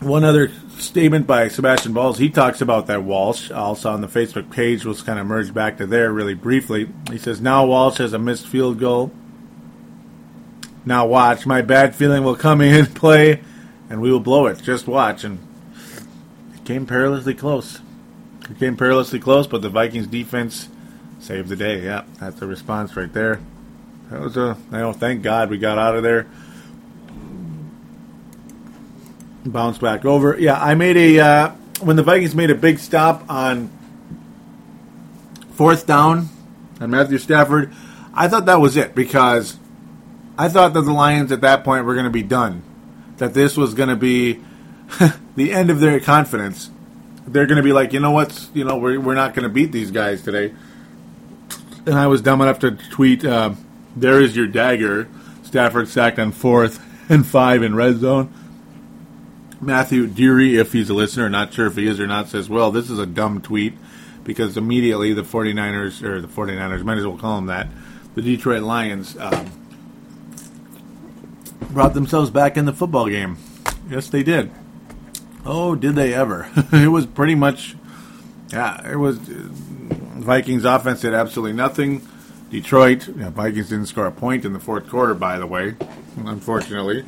[0.02, 0.50] one other
[0.82, 2.18] statement by Sebastian Balls.
[2.18, 4.86] He talks about that Walsh also on the Facebook page.
[4.86, 6.90] Was kind of merged back to there really briefly.
[7.10, 9.12] He says now Walsh has a missed field goal.
[10.86, 13.42] Now watch, my bad feeling will come in play,
[13.90, 14.62] and we will blow it.
[14.64, 15.40] Just watch, and
[16.56, 17.80] it came perilously close.
[18.50, 20.70] It came perilously close, but the Vikings defense
[21.20, 21.84] saved the day.
[21.84, 23.40] Yeah, that's the response right there.
[24.10, 24.58] That was a.
[24.72, 26.28] You know, thank God we got out of there
[29.46, 30.38] bounce back over.
[30.40, 31.50] Yeah, I made a uh,
[31.82, 33.70] when the Vikings made a big stop on
[35.54, 36.30] fourth down
[36.80, 37.74] and Matthew Stafford.
[38.14, 39.58] I thought that was it because
[40.38, 42.64] I thought that the Lions at that point were going to be done.
[43.18, 44.40] That this was going to be
[45.36, 46.70] the end of their confidence.
[47.28, 49.50] They're going to be like, you know what, you know, we're, we're not going to
[49.50, 50.54] beat these guys today.
[51.86, 53.52] And I was dumb enough to tweet, uh,
[53.96, 55.08] "There is your dagger."
[55.44, 56.80] Stafford sacked on fourth
[57.10, 58.34] and five in red zone.
[59.62, 62.72] Matthew Deary, if he's a listener, not sure if he is or not, says, well,
[62.72, 63.74] this is a dumb tweet
[64.24, 67.68] because immediately the 49ers, or the 49ers, might as well call them that,
[68.16, 69.52] the Detroit Lions um,
[71.72, 73.38] brought themselves back in the football game.
[73.90, 74.52] Yes, they did.
[75.46, 76.50] Oh, did they ever?
[76.72, 77.76] it was pretty much,
[78.52, 79.18] yeah, it was.
[79.18, 82.08] Vikings offense did absolutely nothing.
[82.50, 85.76] Detroit, Vikings didn't score a point in the fourth quarter, by the way,
[86.26, 87.06] unfortunately.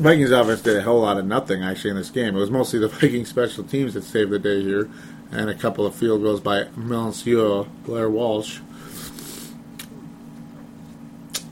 [0.00, 2.34] Vikings offense did a whole lot of nothing actually in this game.
[2.34, 4.88] It was mostly the Vikings special teams that saved the day here,
[5.30, 8.60] and a couple of field goals by Monsieur Blair Walsh.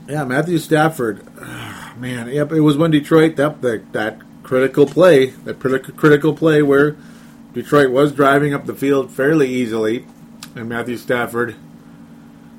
[0.07, 1.23] Yeah, Matthew Stafford,
[1.97, 6.97] man, yep, it was when Detroit that that, that critical play, that critical play where
[7.53, 10.07] Detroit was driving up the field fairly easily,
[10.55, 11.55] and Matthew Stafford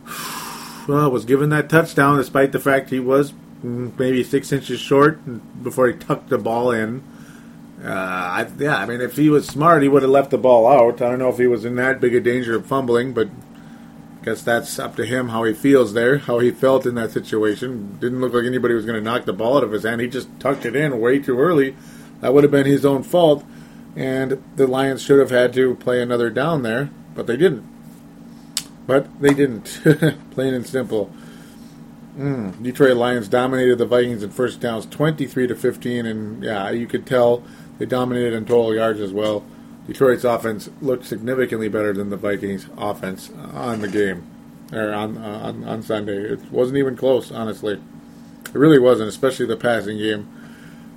[0.86, 3.32] well, was given that touchdown despite the fact he was
[3.62, 7.02] maybe six inches short before he tucked the ball in.
[7.82, 10.66] Uh, I, yeah, I mean, if he was smart, he would have left the ball
[10.66, 11.00] out.
[11.00, 13.28] I don't know if he was in that big a danger of fumbling, but
[14.20, 17.12] I guess that's up to him how he feels there, how he felt in that
[17.12, 17.96] situation.
[17.98, 20.02] Didn't look like anybody was going to knock the ball out of his hand.
[20.02, 21.74] He just tucked it in way too early.
[22.20, 23.44] That would have been his own fault,
[23.96, 27.64] and the Lions should have had to play another down there, but they didn't.
[28.86, 29.80] But they didn't.
[30.32, 31.10] Plain and simple.
[32.16, 36.86] Mm, Detroit Lions dominated the Vikings in first downs, 23 to 15, and yeah, you
[36.86, 37.42] could tell
[37.78, 39.44] they dominated in total yards as well.
[39.86, 44.26] Detroit's offense looked significantly better than the Vikings' offense on the game
[44.72, 46.18] or on on, on Sunday.
[46.18, 47.74] It wasn't even close, honestly.
[47.74, 50.28] It really wasn't, especially the passing game.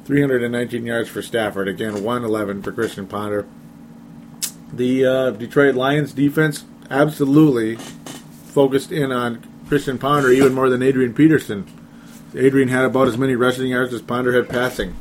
[0.05, 1.67] 319 yards for Stafford.
[1.67, 3.47] Again, 111 for Christian Ponder.
[4.71, 7.77] The uh, Detroit Lions defense absolutely
[8.45, 11.65] focused in on Christian Ponder even more than Adrian Peterson.
[12.35, 14.95] Adrian had about as many rushing yards as Ponder had passing.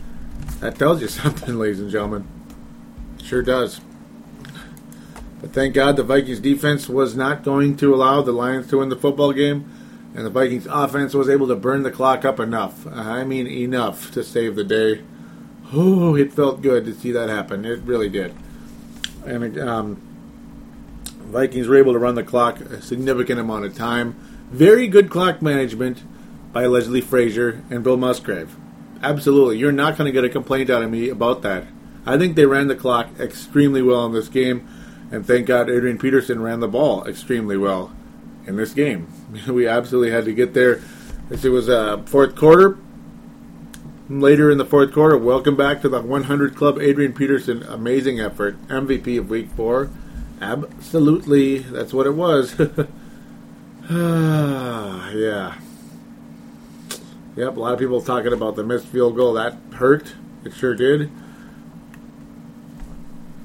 [0.61, 2.27] That tells you something, ladies and gentlemen.
[3.23, 3.83] Sure does.
[5.43, 8.89] But thank God the Vikings defense was not going to allow the Lions to win
[8.89, 9.71] the football game,
[10.15, 12.87] and the Vikings offense was able to burn the clock up enough.
[12.87, 15.03] I mean, enough to save the day.
[15.71, 17.67] Oh, it felt good to see that happen.
[17.67, 18.35] It really did.
[19.27, 20.01] And um,
[21.25, 24.32] Vikings were able to run the clock a significant amount of time.
[24.53, 26.03] Very good clock management
[26.53, 28.55] by Leslie Frazier and Bill Musgrave.
[29.03, 29.57] Absolutely.
[29.57, 31.65] You're not going to get a complaint out of me about that.
[32.05, 34.69] I think they ran the clock extremely well in this game,
[35.11, 37.95] and thank God Adrian Peterson ran the ball extremely well
[38.47, 39.09] in this game.
[39.49, 40.83] We absolutely had to get there.
[41.31, 42.77] It was a uh, fourth quarter,
[44.11, 45.17] later in the fourth quarter.
[45.17, 46.79] Welcome back to the 100 Club.
[46.79, 48.61] Adrian Peterson, amazing effort.
[48.69, 49.89] MVP of week four.
[50.43, 52.61] Absolutely, that's what it was.
[53.91, 55.59] yeah.
[57.37, 59.33] Yep, a lot of people talking about the missed field goal.
[59.35, 60.15] That hurt.
[60.45, 61.11] It sure did.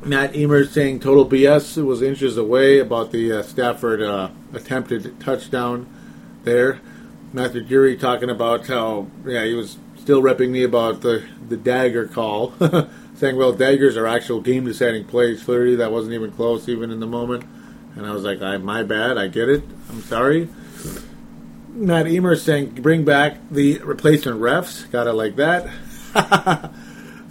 [0.04, 1.78] Matt Emer saying total BS.
[1.78, 5.88] It was inches away about the uh, Stafford uh, attempted touchdown
[6.44, 6.80] there.
[7.34, 12.08] Matthew Geary talking about how, yeah, he was still repping me about the, the dagger
[12.08, 12.54] call,
[13.16, 15.44] saying, well, daggers are actual game deciding plays.
[15.44, 17.44] Clearly, that wasn't even close, even in the moment.
[17.98, 19.64] And I was like, I, my bad, I get it.
[19.90, 20.48] I'm sorry.
[21.70, 24.90] Matt Emer saying, bring back the replacement refs.
[24.92, 25.70] Got it like that.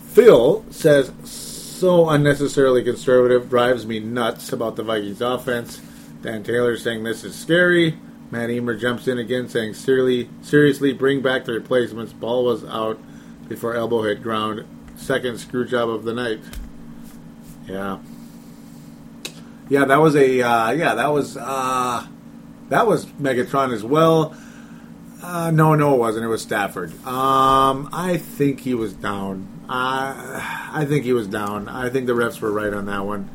[0.08, 5.80] Phil says, so unnecessarily conservative, drives me nuts about the Vikings offense.
[6.22, 7.98] Dan Taylor saying, this is scary.
[8.30, 12.12] Matt Emer jumps in again, saying, seriously, seriously, bring back the replacements.
[12.12, 12.98] Ball was out
[13.48, 14.64] before elbow hit ground.
[14.96, 16.40] Second screw job of the night.
[17.68, 17.98] Yeah.
[19.68, 22.06] Yeah, that was a, uh, yeah, that was, uh,
[22.68, 24.36] that was Megatron as well.
[25.22, 26.24] Uh, no, no, it wasn't.
[26.24, 26.92] It was Stafford.
[27.06, 29.64] Um, I think he was down.
[29.68, 31.68] I think he was down.
[31.68, 33.28] I think the refs were right on that one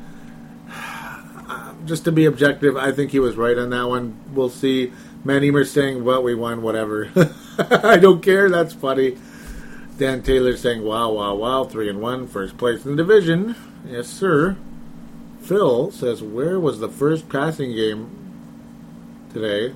[1.85, 4.19] just to be objective, I think he was right on that one.
[4.33, 4.91] We'll see.
[5.23, 7.09] Matt Emer saying, well, we won, whatever.
[7.57, 8.49] I don't care.
[8.49, 9.17] That's funny.
[9.97, 13.55] Dan Taylor saying, wow, wow, wow, three and one, first place in the division.
[13.85, 14.57] Yes, sir.
[15.51, 18.09] Phil says, where was the first passing game
[19.33, 19.75] today?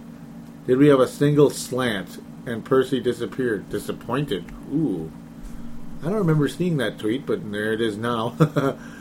[0.66, 3.70] Did we have a single slant and Percy disappeared?
[3.70, 4.54] Disappointed.
[4.74, 5.12] Ooh.
[6.02, 8.38] I don't remember seeing that tweet, but there it is now.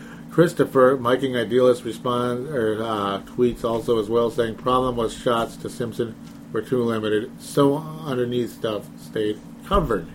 [0.33, 5.70] Christopher, Viking Idealist, responds or uh, tweets also as well, saying problem was shots to
[5.70, 6.16] Simpson
[6.53, 7.41] were too limited.
[7.41, 10.09] So underneath stuff stayed covered.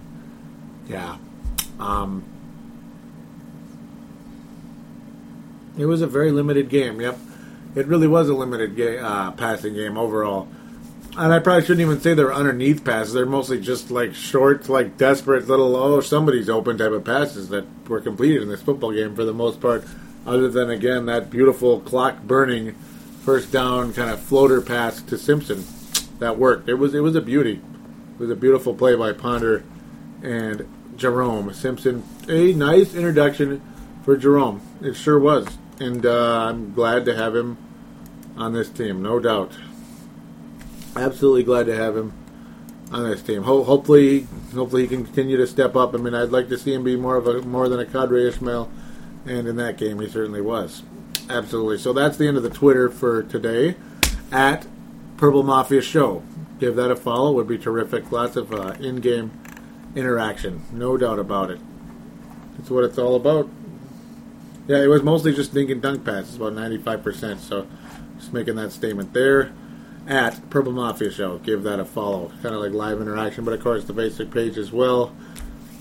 [0.89, 1.19] Yeah.
[1.79, 2.25] Um,
[5.79, 7.01] it was a very limited game.
[7.01, 7.17] Yep,
[7.75, 10.47] it really was a limited uh, passing game overall.
[11.17, 13.13] And I probably shouldn't even say they're underneath passes.
[13.13, 17.65] They're mostly just like short, like desperate little oh somebody's open type of passes that
[17.87, 19.83] were completed in this football game for the most part
[20.25, 22.73] other than again that beautiful clock burning
[23.23, 25.63] first down kind of floater pass to Simpson
[26.19, 26.69] that worked.
[26.69, 27.61] It was it was a beauty.
[28.13, 29.63] It was a beautiful play by Ponder
[30.21, 32.03] and Jerome Simpson.
[32.27, 33.61] A nice introduction
[34.03, 34.61] for Jerome.
[34.81, 35.47] It sure was,
[35.79, 37.57] and uh, I'm glad to have him
[38.37, 39.53] on this team, no doubt.
[40.95, 42.13] Absolutely glad to have him
[42.91, 43.43] on this team.
[43.43, 45.93] Ho- hopefully, hopefully he can continue to step up.
[45.93, 48.27] I mean, I'd like to see him be more of a more than a Qadry
[48.27, 48.69] Ismail
[49.25, 50.83] and in that game, he certainly was.
[51.29, 51.77] Absolutely.
[51.77, 53.75] So that's the end of the Twitter for today
[54.31, 54.65] at
[55.17, 56.23] Purple Mafia Show.
[56.59, 57.31] Give that a follow.
[57.33, 58.11] Would be terrific.
[58.11, 59.31] Lots of uh, in-game
[59.95, 61.59] interaction, no doubt about it.
[62.57, 63.49] That's what it's all about.
[64.69, 67.39] Yeah, it was mostly just dink and dunk passes, about 95%.
[67.39, 67.65] So
[68.19, 69.51] just making that statement there
[70.05, 71.39] at Purple Mafia Show.
[71.39, 72.31] Give that a follow.
[72.43, 75.15] Kind of like live interaction, but of course the basic page as well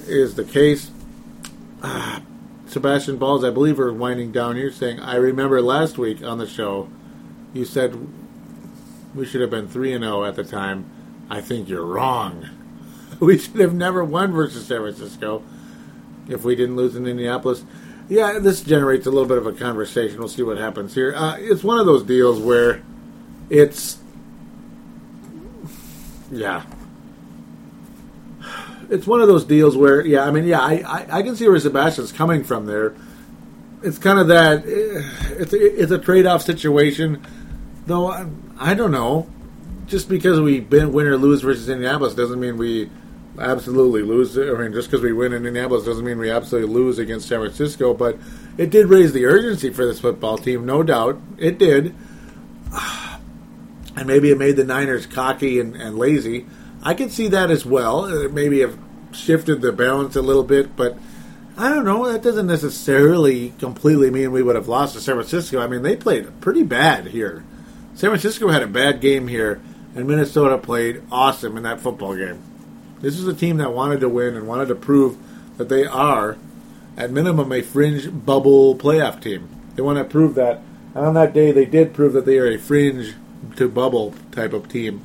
[0.06, 0.90] is the case.
[1.82, 2.22] Ah,
[2.66, 6.46] Sebastian Balls, I believe, are winding down here saying, I remember last week on the
[6.46, 6.88] show,
[7.52, 8.08] you said
[9.14, 10.90] we should have been 3 and 0 at the time.
[11.28, 12.48] I think you're wrong.
[13.20, 15.42] We should have never won versus San Francisco
[16.28, 17.64] if we didn't lose in Indianapolis.
[18.08, 20.18] Yeah, this generates a little bit of a conversation.
[20.18, 21.14] We'll see what happens here.
[21.14, 22.82] Uh, it's one of those deals where
[23.50, 23.98] it's.
[26.30, 26.64] Yeah,
[28.90, 31.48] it's one of those deals where, yeah, I mean, yeah, I, I, I can see
[31.48, 32.94] where Sebastian's coming from there.
[33.82, 35.02] It's kind of that, eh,
[35.38, 37.24] it's a, it's a trade off situation,
[37.86, 38.26] though I,
[38.58, 39.28] I don't know.
[39.86, 42.90] Just because we win or lose versus Indianapolis doesn't mean we
[43.40, 44.36] absolutely lose.
[44.38, 47.40] I mean, just because we win in Indianapolis doesn't mean we absolutely lose against San
[47.40, 47.94] Francisco.
[47.94, 48.18] But
[48.56, 51.20] it did raise the urgency for this football team, no doubt.
[51.38, 51.94] It did,
[53.96, 56.46] and maybe it made the Niners cocky and, and lazy.
[56.82, 58.04] I can see that as well.
[58.04, 58.78] Uh, Maybe have
[59.12, 60.96] shifted the balance a little bit, but
[61.56, 62.10] I don't know.
[62.10, 65.60] That doesn't necessarily completely mean we would have lost to San Francisco.
[65.60, 67.44] I mean, they played pretty bad here.
[67.94, 69.60] San Francisco had a bad game here,
[69.96, 72.40] and Minnesota played awesome in that football game.
[73.00, 75.16] This is a team that wanted to win and wanted to prove
[75.56, 76.36] that they are,
[76.96, 79.48] at minimum, a fringe bubble playoff team.
[79.74, 80.62] They want to prove that.
[80.94, 83.14] And on that day, they did prove that they are a fringe
[83.56, 85.02] to bubble type of team.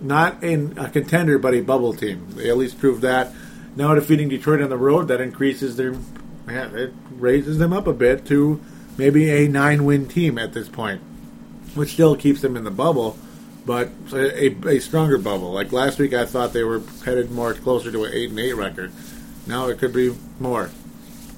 [0.00, 2.26] Not in a contender, but a bubble team.
[2.30, 3.32] They at least proved that.
[3.76, 5.94] Now defeating Detroit on the road, that increases their.
[6.48, 8.60] Yeah, it raises them up a bit to
[8.98, 11.00] maybe a nine win team at this point,
[11.74, 13.16] which still keeps them in the bubble,
[13.64, 15.52] but a, a, stronger bubble.
[15.52, 18.54] Like last week, I thought they were headed more closer to an eight and eight
[18.54, 18.92] record.
[19.46, 20.70] Now it could be more.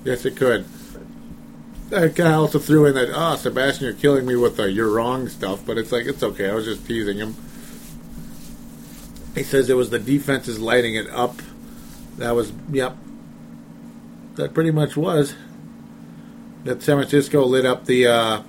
[0.05, 0.67] Yes, it could.
[1.89, 4.91] I kind of also threw in that, oh, Sebastian, you're killing me with the you're
[4.91, 6.49] wrong stuff, but it's like, it's okay.
[6.49, 7.37] I was just teasing him.
[9.35, 11.41] He says it was the defenses lighting it up.
[12.17, 12.97] That was, yep.
[14.37, 15.35] That pretty much was.
[16.65, 18.43] That San Francisco lit up the uh,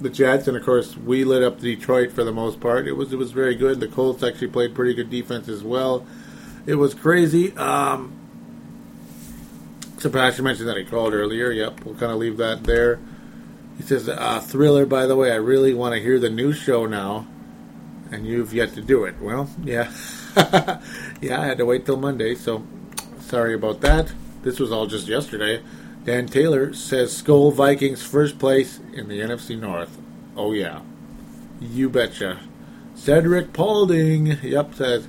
[0.00, 2.86] the Jets, and of course we lit up Detroit for the most part.
[2.86, 3.80] It was it was very good.
[3.80, 6.06] The Colts actually played pretty good defense as well.
[6.66, 7.56] It was crazy.
[7.56, 8.16] Um,
[9.98, 11.50] Sebastian mentioned that he called earlier.
[11.50, 12.98] Yep, we'll kind of leave that there.
[13.76, 16.86] He says, uh, Thriller, by the way, I really want to hear the new show
[16.86, 17.26] now,
[18.10, 19.20] and you've yet to do it.
[19.20, 19.90] Well, yeah.
[21.20, 22.66] yeah, I had to wait till Monday, so
[23.20, 24.12] sorry about that.
[24.42, 25.62] This was all just yesterday.
[26.10, 29.96] Dan Taylor says Skol Vikings first place in the NFC North.
[30.36, 30.80] Oh, yeah.
[31.60, 32.40] You betcha.
[32.96, 35.06] Cedric Paulding, yep, says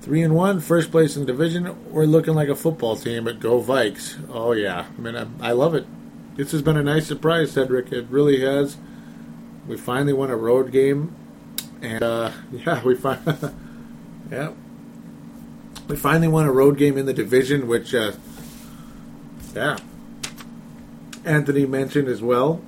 [0.00, 1.92] three and one, first place in the division.
[1.92, 4.16] We're looking like a football team at Go Vikes.
[4.32, 5.86] Oh yeah, I mean I, I love it.
[6.36, 7.90] This has been a nice surprise, Cedric.
[7.90, 8.76] It really has.
[9.66, 11.16] We finally won a road game,
[11.82, 13.18] and uh, yeah, we fin-
[14.30, 14.52] yeah,
[15.88, 18.12] we finally won a road game in the division, which uh,
[19.52, 19.78] yeah,
[21.28, 22.60] Anthony mentioned as well,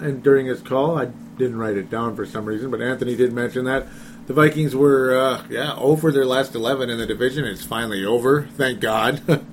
[0.00, 1.06] and during his call, I
[1.38, 3.86] didn't write it down for some reason, but Anthony did mention that
[4.26, 7.44] the Vikings were, uh, yeah, over their last 11 in the division.
[7.44, 8.48] It's finally over.
[8.56, 9.22] Thank God.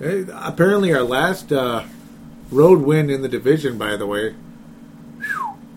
[0.00, 1.84] Apparently, our last uh,
[2.50, 4.34] road win in the division, by the way.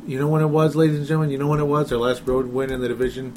[0.05, 1.31] You know when it was, ladies and gentlemen?
[1.31, 1.91] You know when it was?
[1.91, 3.33] Our last road win in the division?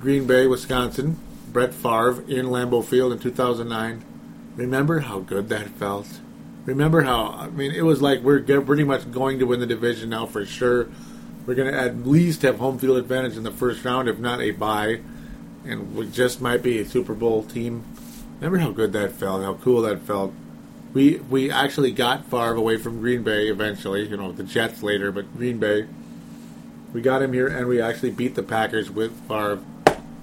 [0.00, 1.18] Green Bay, Wisconsin.
[1.52, 4.04] Brett Favre in Lambeau Field in 2009.
[4.56, 6.20] Remember how good that felt?
[6.66, 10.10] Remember how, I mean, it was like we're pretty much going to win the division
[10.10, 10.88] now for sure.
[11.46, 14.40] We're going to at least have home field advantage in the first round, if not
[14.40, 15.00] a bye.
[15.66, 17.84] And we just might be a Super Bowl team.
[18.36, 20.32] Remember how good that felt, how cool that felt.
[20.92, 25.10] We we actually got Favre away from Green Bay eventually, you know, the Jets later,
[25.10, 25.86] but Green Bay.
[26.92, 29.60] We got him here, and we actually beat the Packers with Favre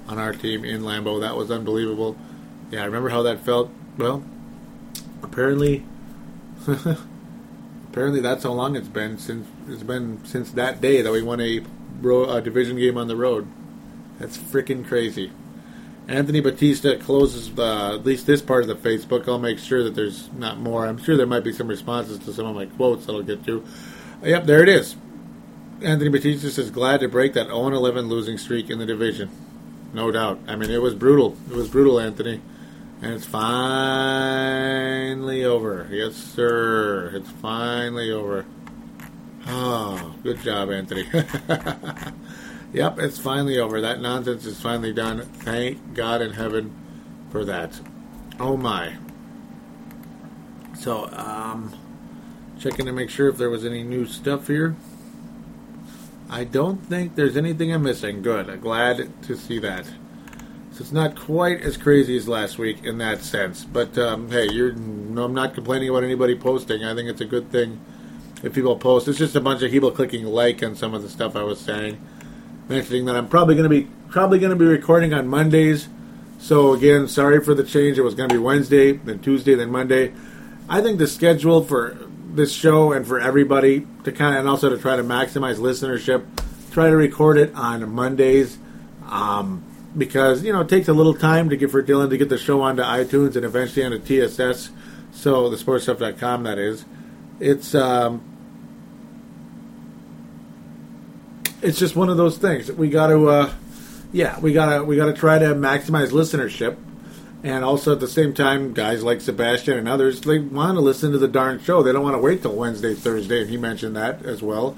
[0.07, 1.19] on our team in Lambeau.
[1.19, 2.15] That was unbelievable.
[2.71, 3.69] Yeah, I remember how that felt.
[3.97, 4.23] Well,
[5.21, 5.83] apparently,
[7.89, 11.41] apparently that's how long it's been since it's been since that day that we won
[11.41, 13.47] a, a division game on the road.
[14.19, 15.31] That's freaking crazy.
[16.07, 19.27] Anthony Batista closes the, at least this part of the Facebook.
[19.27, 20.85] I'll make sure that there's not more.
[20.85, 23.45] I'm sure there might be some responses to some of my quotes that I'll get
[23.45, 23.63] to.
[24.23, 24.95] Yep, there it is.
[25.81, 29.29] Anthony Batista says, glad to break that 0 11 losing streak in the division.
[29.93, 30.39] No doubt.
[30.47, 31.37] I mean, it was brutal.
[31.49, 32.41] It was brutal, Anthony.
[33.01, 34.63] And it's finally
[35.43, 35.87] over.
[35.89, 37.11] Yes, sir.
[37.15, 38.45] It's finally over.
[39.47, 41.07] Oh, good job, Anthony.
[42.73, 43.81] yep, it's finally over.
[43.81, 45.21] That nonsense is finally done.
[45.21, 46.75] Thank God in heaven
[47.31, 47.81] for that.
[48.39, 48.97] Oh, my.
[50.77, 51.73] So, um,
[52.59, 54.75] checking to make sure if there was any new stuff here.
[56.29, 58.21] I don't think there's anything I'm missing.
[58.21, 58.61] Good.
[58.61, 59.87] Glad to see that.
[60.81, 63.63] It's not quite as crazy as last week in that sense.
[63.63, 66.83] But um, hey, you're no, I'm not complaining about anybody posting.
[66.83, 67.79] I think it's a good thing
[68.41, 69.07] if people post.
[69.07, 71.59] It's just a bunch of people clicking like on some of the stuff I was
[71.59, 72.01] saying,
[72.67, 75.87] mentioning that I'm probably going to be probably going to be recording on Mondays.
[76.39, 77.99] So again, sorry for the change.
[77.99, 80.13] It was going to be Wednesday, then Tuesday, then Monday.
[80.67, 81.95] I think the schedule for
[82.33, 86.25] this show and for everybody to kind of and also to try to maximize listenership,
[86.71, 88.57] try to record it on Mondays.
[89.07, 89.65] Um,
[89.97, 92.37] because you know it takes a little time to get for Dylan to get the
[92.37, 94.71] show onto iTunes and eventually onto TSS.
[95.11, 96.85] So the sportstuff.com that is.
[97.39, 98.21] It's um,
[101.61, 102.71] it's just one of those things.
[102.71, 103.53] We got to uh,
[104.11, 106.77] yeah, we got to we got to try to maximize listenership.
[107.43, 111.11] And also at the same time, guys like Sebastian and others, they want to listen
[111.11, 111.81] to the darn show.
[111.81, 114.77] They don't want to wait till Wednesday, Thursday, and he mentioned that as well.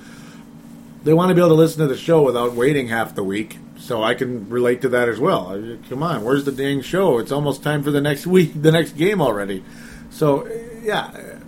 [1.03, 3.57] they want to be able to listen to the show without waiting half the week.
[3.83, 5.61] So I can relate to that as well.
[5.89, 7.17] Come on, where's the dang show?
[7.17, 9.61] It's almost time for the next week, the next game already.
[10.09, 10.47] So
[10.81, 11.39] yeah,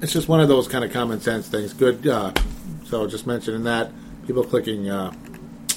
[0.00, 1.74] it's just one of those kind of common sense things.
[1.74, 2.06] Good.
[2.06, 2.32] Uh,
[2.86, 3.90] so just mentioning that,
[4.26, 5.12] people clicking uh,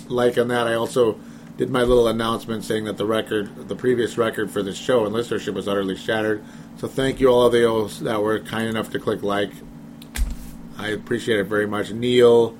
[0.07, 0.65] like on that.
[0.65, 1.19] I also
[1.57, 5.13] did my little announcement saying that the record, the previous record for this show and
[5.13, 6.41] listenership was utterly shattered.
[6.77, 9.51] So thank you all of those that were kind enough to click like.
[10.77, 11.91] I appreciate it very much.
[11.91, 12.57] Neil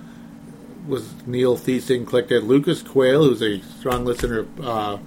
[0.87, 2.43] was Neil clicked it.
[2.43, 4.97] Lucas Quayle, who's a strong listener uh,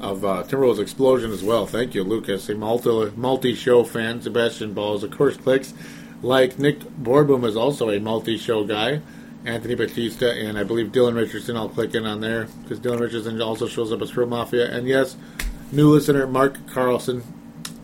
[0.00, 1.66] of uh, Timberwolves Explosion as well.
[1.66, 2.48] Thank you, Lucas.
[2.48, 4.20] A multi multi show fan.
[4.20, 5.74] Sebastian Balls, of course, clicks.
[6.22, 9.00] Like Nick Borboom is also a multi show guy.
[9.44, 11.56] Anthony Batista and I believe Dylan Richardson.
[11.56, 14.70] I'll click in on there because Dylan Richardson also shows up as Pro Mafia.
[14.70, 15.16] And yes,
[15.72, 17.22] new listener Mark Carlson.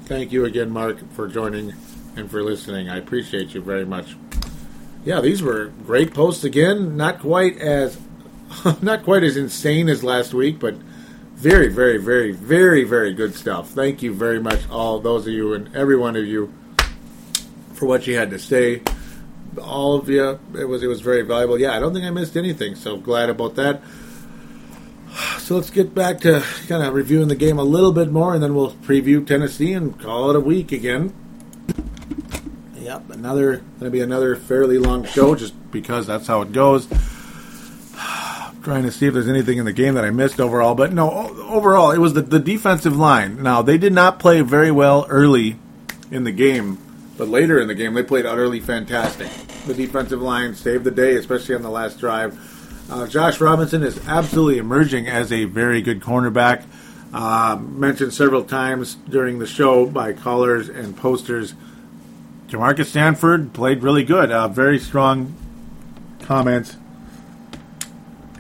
[0.05, 1.74] Thank you again, Mark, for joining
[2.16, 2.88] and for listening.
[2.88, 4.16] I appreciate you very much.
[5.05, 6.96] Yeah, these were great posts again.
[6.96, 7.99] Not quite as
[8.82, 10.74] not quite as insane as last week, but
[11.34, 13.70] very, very, very, very, very good stuff.
[13.70, 16.53] Thank you very much, all those of you and every one of you,
[17.74, 18.82] for what you had to say.
[19.62, 21.59] All of you, it was it was very valuable.
[21.59, 23.82] Yeah, I don't think I missed anything, so glad about that.
[25.38, 28.42] So let's get back to kind of reviewing the game a little bit more, and
[28.42, 31.14] then we'll preview Tennessee and call it a week again.
[32.89, 36.86] Yep, another going to be another fairly long show, just because that's how it goes.
[38.62, 41.11] Trying to see if there's anything in the game that I missed overall, but no,
[41.51, 43.43] overall it was the, the defensive line.
[43.43, 45.59] Now they did not play very well early
[46.11, 46.78] in the game,
[47.18, 49.28] but later in the game they played utterly fantastic.
[49.66, 52.41] The defensive line saved the day, especially on the last drive.
[52.91, 56.64] Uh, Josh Robinson is absolutely emerging as a very good cornerback.
[57.12, 61.53] Uh, mentioned several times during the show by callers and posters.
[62.49, 64.30] Jamarcus Stanford played really good.
[64.30, 65.34] Uh, very strong
[66.22, 66.76] comments.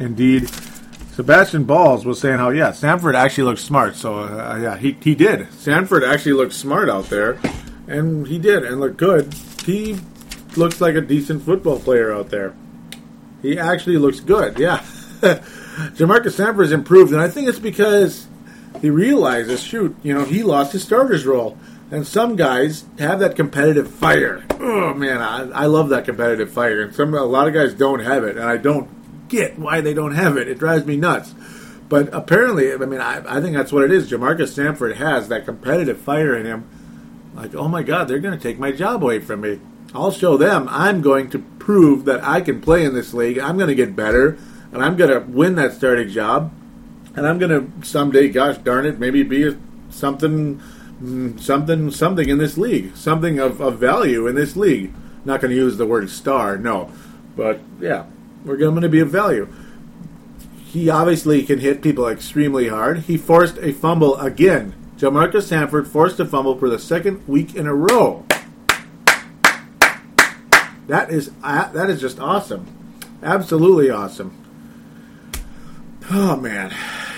[0.00, 0.48] Indeed.
[1.12, 3.96] Sebastian Balls was saying how, yeah, Stanford actually looked smart.
[3.96, 5.52] So, uh, yeah, he, he did.
[5.52, 7.38] Stanford actually looked smart out there.
[7.86, 9.34] And he did, and looked good.
[9.64, 9.98] He
[10.56, 12.54] looks like a decent football player out there.
[13.42, 14.78] He actually looks good, yeah.
[15.96, 18.26] Jamarcus Stanford has improved, and I think it's because
[18.80, 21.58] he realizes, shoot, you know, he lost his starter's role.
[21.90, 24.44] And some guys have that competitive fire.
[24.60, 28.00] Oh man, I, I love that competitive fire, and some a lot of guys don't
[28.00, 30.48] have it, and I don't get why they don't have it.
[30.48, 31.34] It drives me nuts.
[31.88, 34.10] But apparently, I mean, I, I think that's what it is.
[34.10, 36.68] Jamarcus Stanford has that competitive fire in him.
[37.34, 39.60] Like, oh my God, they're going to take my job away from me.
[39.94, 40.68] I'll show them.
[40.70, 43.38] I'm going to prove that I can play in this league.
[43.38, 44.36] I'm going to get better,
[44.72, 46.52] and I'm going to win that starting job.
[47.16, 49.56] And I'm going to someday, gosh darn it, maybe be
[49.90, 50.60] something,
[51.38, 54.92] something, something in this league, something of, of value in this league.
[55.24, 56.90] Not going to use the word star, no,
[57.36, 58.06] but yeah,
[58.44, 59.48] we're going to be of value.
[60.64, 63.00] He obviously can hit people extremely hard.
[63.00, 64.74] He forced a fumble again.
[64.96, 68.24] Jamarcus Sanford forced a fumble for the second week in a row.
[70.88, 72.66] That is uh, that is just awesome,
[73.22, 74.34] absolutely awesome.
[76.10, 76.74] Oh man,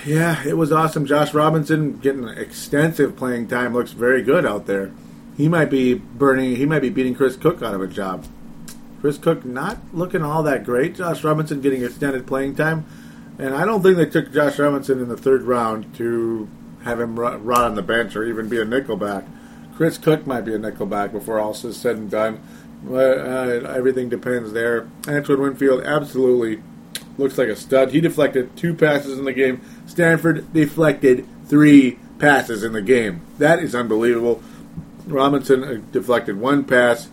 [0.06, 1.06] yeah, it was awesome.
[1.06, 4.92] Josh Robinson getting extensive playing time looks very good out there.
[5.36, 6.56] He might be burning.
[6.56, 8.26] He might be beating Chris Cook out of a job.
[9.00, 10.96] Chris Cook not looking all that great.
[10.96, 12.84] Josh Robinson getting extended playing time,
[13.38, 16.48] and I don't think they took Josh Robinson in the third round to
[16.84, 19.26] have him rot on the bench or even be a nickelback.
[19.76, 22.40] Chris Cook might be a nickelback before all is said and done.
[22.82, 24.88] But uh, everything depends there.
[25.06, 26.62] Antoine Winfield absolutely
[27.20, 27.92] looks like a stud.
[27.92, 29.60] He deflected two passes in the game.
[29.86, 33.22] Stanford deflected three passes in the game.
[33.38, 34.42] That is unbelievable.
[35.06, 37.08] Robinson uh, deflected one pass.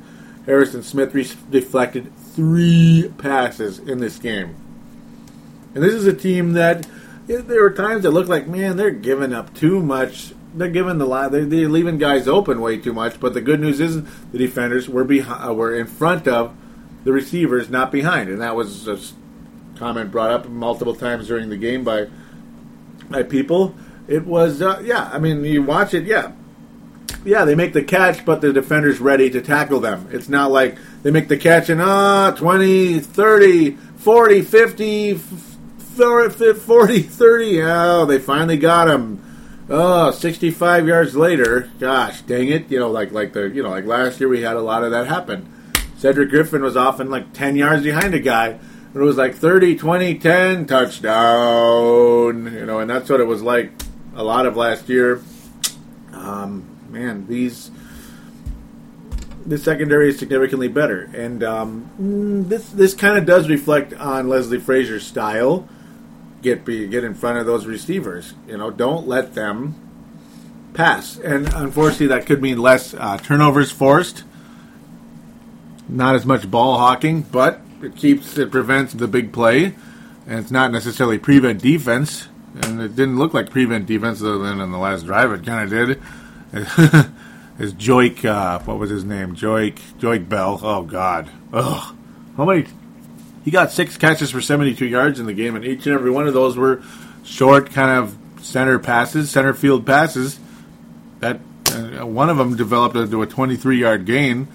[0.46, 1.12] Harrison Smith
[1.50, 4.56] deflected three passes in this game.
[5.76, 6.88] And this is a team that
[7.28, 10.34] there were times that looked like, man, they're giving up too much.
[10.56, 11.32] They're giving the line.
[11.32, 13.20] They're, leaving guys open way too much.
[13.20, 14.02] But the good news is
[14.32, 16.56] the defenders were behind, uh, were in front of
[17.04, 18.30] the receivers, not behind.
[18.30, 19.14] And that was a s-
[19.78, 22.08] comment brought up multiple times during the game by
[23.10, 23.76] by people.
[24.08, 25.10] It was, uh, yeah.
[25.12, 26.32] I mean, you watch it, yeah.
[27.26, 30.08] Yeah, they make the catch, but the defender's ready to tackle them.
[30.12, 37.62] It's not like they make the catch and, ah, 20, 30, 40, 50, 40, 30.
[37.64, 39.24] Oh, they finally got him.
[39.70, 41.70] Oh, 65 yards later.
[41.80, 42.72] Gosh, dang it.
[42.72, 44.92] You know, like like the you know, like last year we had a lot of
[44.92, 45.52] that happen.
[45.98, 48.60] Cedric Griffin was often like 10 yards behind a guy.
[48.98, 52.52] It was like 30, 20, 10, touchdown.
[52.52, 53.72] You know, and that's what it was like
[54.16, 55.22] a lot of last year.
[56.12, 57.70] Um, man, these
[59.46, 64.28] the secondary is significantly better, and um, mm, this this kind of does reflect on
[64.28, 65.70] Leslie Frazier's style.
[66.42, 68.34] Get be, get in front of those receivers.
[68.48, 69.76] You know, don't let them
[70.74, 71.18] pass.
[71.18, 74.24] And unfortunately, that could mean less uh, turnovers forced,
[75.88, 79.76] not as much ball hawking, but it keeps it prevents the big play,
[80.26, 82.28] and it's not necessarily prevent defense.
[82.62, 85.64] And it didn't look like prevent defense, other than in the last drive, it kind
[85.64, 86.02] of did.
[87.60, 89.36] is Joique, uh, what was his name?
[89.36, 90.60] Joique, Joique Bell.
[90.64, 91.30] Oh, God.
[91.54, 91.96] Ugh.
[92.36, 92.66] How many?
[93.44, 96.28] He got six catches for 72 yards in the game, and each and every one
[96.28, 96.82] of those were
[97.24, 100.40] short, kind of center passes, center field passes.
[101.20, 101.40] That
[101.72, 104.48] uh, one of them developed into a 23 yard gain.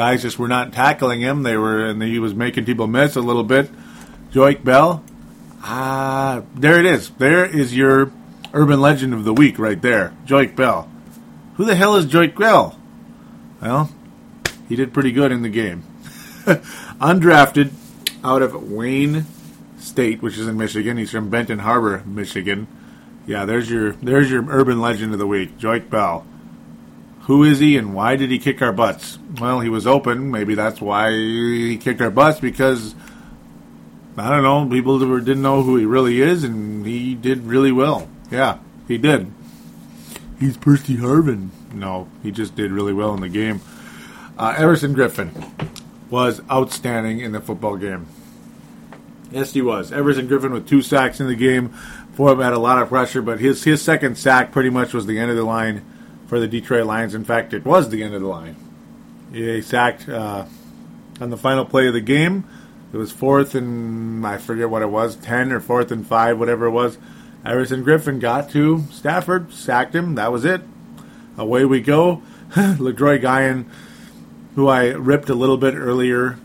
[0.00, 1.42] Guys just were not tackling him.
[1.42, 3.68] They were, and he was making people miss a little bit.
[4.32, 5.04] Joique Bell.
[5.62, 7.10] Ah, there it is.
[7.10, 8.10] There is your
[8.54, 10.16] urban legend of the week right there.
[10.24, 10.90] Joique Bell.
[11.56, 12.80] Who the hell is Joique Bell?
[13.60, 13.90] Well,
[14.70, 15.82] he did pretty good in the game.
[16.46, 17.70] Undrafted
[18.24, 19.26] out of Wayne
[19.76, 20.96] State, which is in Michigan.
[20.96, 22.68] He's from Benton Harbor, Michigan.
[23.26, 26.24] Yeah, there's your there's your urban legend of the week, Joique Bell.
[27.22, 29.18] Who is he and why did he kick our butts?
[29.40, 30.30] Well, he was open.
[30.30, 32.94] Maybe that's why he kicked our butts because
[34.16, 34.68] I don't know.
[34.68, 38.08] People didn't know who he really is, and he did really well.
[38.30, 38.58] Yeah,
[38.88, 39.32] he did
[40.40, 41.50] he's Percy Harvin.
[41.72, 43.60] No, he just did really well in the game.
[44.36, 45.30] Uh, Everson Griffen
[46.08, 48.06] was outstanding in the football game.
[49.30, 49.92] Yes, he was.
[49.92, 51.68] Everson Griffen with two sacks in the game.
[52.14, 55.06] For him had a lot of pressure, but his his second sack pretty much was
[55.06, 55.84] the end of the line
[56.30, 57.12] for the Detroit Lions.
[57.12, 58.54] In fact, it was the end of the line.
[59.32, 60.44] He sacked uh,
[61.20, 62.44] on the final play of the game.
[62.92, 66.66] It was fourth and I forget what it was, ten or fourth and five, whatever
[66.66, 66.98] it was.
[67.44, 70.14] Everson Griffen got to Stafford, sacked him.
[70.14, 70.60] That was it.
[71.36, 72.22] Away we go.
[72.50, 73.64] Letroy Guion,
[74.54, 76.38] who I ripped a little bit earlier.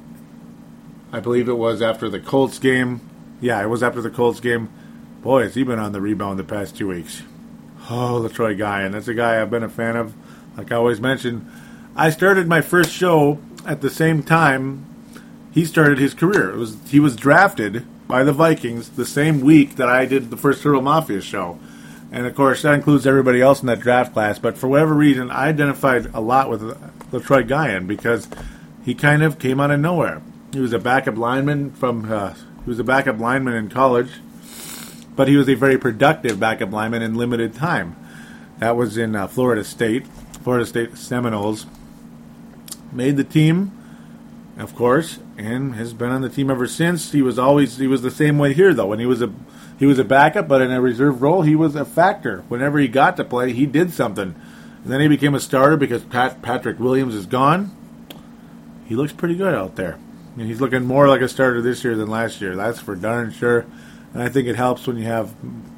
[1.11, 3.01] I believe it was after the Colts game.
[3.39, 4.69] Yeah, it was after the Colts game.
[5.21, 7.21] Boy, has he been on the rebound the past two weeks.
[7.87, 10.13] Oh, Letroy guy, and That's a guy I've been a fan of.
[10.57, 11.49] Like I always mentioned,
[11.95, 14.85] I started my first show at the same time
[15.55, 16.51] he started his career.
[16.51, 20.37] It was he was drafted by the Vikings the same week that I did the
[20.37, 21.57] first Purple Mafia show.
[22.11, 24.37] And of course, that includes everybody else in that draft class.
[24.37, 26.61] But for whatever reason, I identified a lot with
[27.11, 28.27] Letroy Guion because
[28.83, 30.21] he kind of came out of nowhere.
[30.53, 32.33] He was a backup lineman from uh,
[32.63, 34.09] he was a backup lineman in college,
[35.15, 37.95] but he was a very productive backup lineman in limited time.
[38.59, 40.07] That was in uh, Florida State,
[40.43, 41.65] Florida State Seminoles.
[42.91, 43.71] Made the team,
[44.57, 47.11] of course, and has been on the team ever since.
[47.11, 48.87] He was always he was the same way here though.
[48.87, 49.33] When he was a
[49.77, 52.43] he was a backup, but in a reserve role, he was a factor.
[52.47, 54.33] Whenever he got to play, he did something.
[54.83, 57.75] And then he became a starter because Pat, Patrick Williams is gone.
[58.85, 59.97] He looks pretty good out there.
[60.37, 62.55] And he's looking more like a starter this year than last year.
[62.55, 63.65] That's for darn sure.
[64.15, 65.35] And I think it helps when you have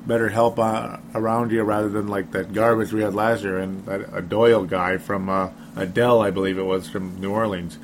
[0.08, 3.84] better help uh, around you rather than like that garbage we had last year and
[3.86, 7.78] that, a Doyle guy from uh, Adele, I believe it was from New Orleans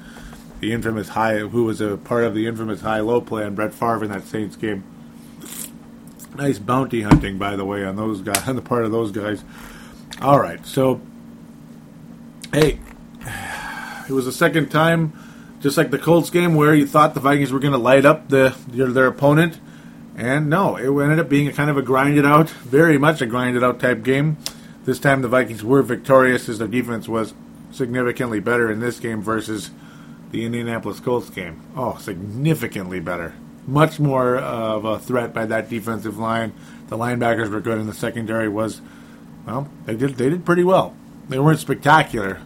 [0.63, 4.05] the infamous high, who was a part of the infamous high-low play on Brett Favre
[4.05, 4.81] in that Saints game.
[6.37, 9.43] Nice bounty hunting, by the way, on those guys, on the part of those guys.
[10.21, 11.01] All right, so
[12.53, 12.79] hey,
[14.07, 15.11] it was the second time,
[15.59, 18.29] just like the Colts game, where you thought the Vikings were going to light up
[18.29, 19.59] the their, their opponent,
[20.16, 23.26] and no, it ended up being a kind of a grinded out, very much a
[23.26, 24.38] grinded out type game.
[24.86, 27.34] This time the Vikings were victorious as their defense was
[27.72, 29.72] significantly better in this game versus
[30.32, 31.61] the Indianapolis Colts game.
[31.76, 33.34] Oh, significantly better.
[33.66, 36.53] Much more of a threat by that defensive line.
[36.88, 38.82] The linebackers were good, and the secondary was,
[39.47, 40.95] well, they did they did pretty well.
[41.30, 42.41] They weren't spectacular,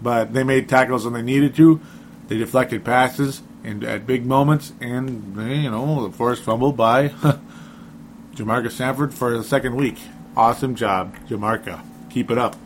[0.00, 1.80] but they made tackles when they needed to.
[2.28, 7.08] They deflected passes and at big moments, and eh, you know the forced fumble by
[8.34, 9.98] Jamarca Sanford for the second week.
[10.36, 11.82] Awesome job, Jamarca.
[12.10, 12.56] Keep it up.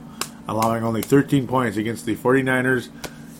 [0.46, 2.90] Allowing only 13 points against the 49ers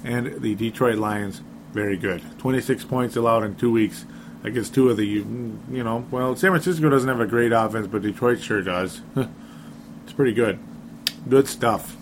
[0.05, 1.43] and the Detroit Lions,
[1.73, 2.23] very good.
[2.39, 4.05] 26 points allowed in two weeks
[4.43, 8.03] against two of the, you know, well, San Francisco doesn't have a great offense, but
[8.03, 9.01] Detroit sure does.
[9.17, 10.59] it's pretty good.
[11.29, 11.97] Good stuff.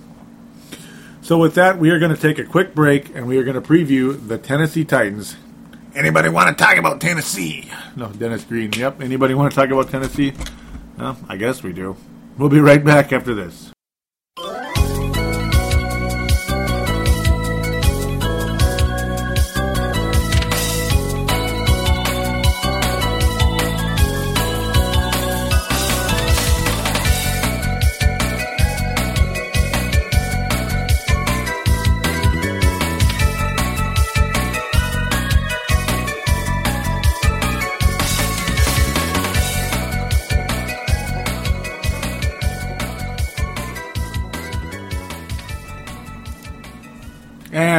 [1.22, 3.54] So with that, we are going to take a quick break, and we are going
[3.54, 5.36] to preview the Tennessee Titans.
[5.94, 7.70] Anybody want to talk about Tennessee?
[7.96, 8.72] No, Dennis Green.
[8.72, 9.02] Yep.
[9.02, 10.32] Anybody want to talk about Tennessee?
[10.96, 11.96] Well, I guess we do.
[12.38, 13.72] We'll be right back after this.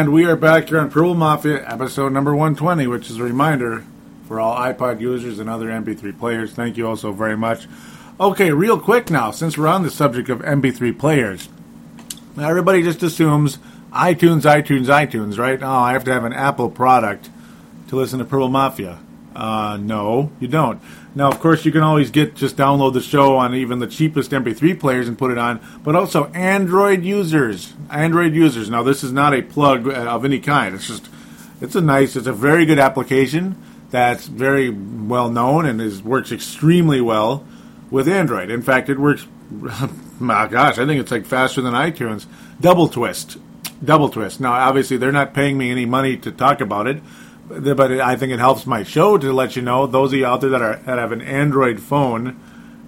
[0.04, 3.86] And we are back here on Purple Mafia, episode number 120, which is a reminder
[4.28, 6.52] for all iPod users and other MP3 players.
[6.52, 7.70] Thank you all so very much.
[8.20, 11.48] Okay, real quick now, since we're on the subject of MP3 players,
[12.36, 13.60] now everybody just assumes
[13.94, 15.64] iTunes, iTunes, iTunes, right?
[15.64, 17.30] Oh, I have to have an Apple product
[17.88, 19.00] to listen to Purple Mafia.
[19.34, 20.82] Uh, no, you don't.
[21.16, 24.32] Now, of course, you can always get just download the show on even the cheapest
[24.32, 27.74] MP3 players and put it on, but also Android users.
[27.92, 28.70] Android users.
[28.70, 30.74] Now, this is not a plug uh, of any kind.
[30.74, 31.08] It's just,
[31.62, 33.62] it's a nice, it's a very good application
[33.92, 37.46] that's very well known and is works extremely well
[37.92, 38.50] with Android.
[38.50, 39.28] In fact, it works.
[40.20, 42.26] My gosh, I think it's like faster than iTunes.
[42.60, 43.38] Double Twist,
[43.84, 44.40] Double Twist.
[44.40, 47.04] Now, obviously, they're not paying me any money to talk about it
[47.48, 50.42] but I think it helps my show to let you know those of you out
[50.42, 52.40] there that are that have an Android phone,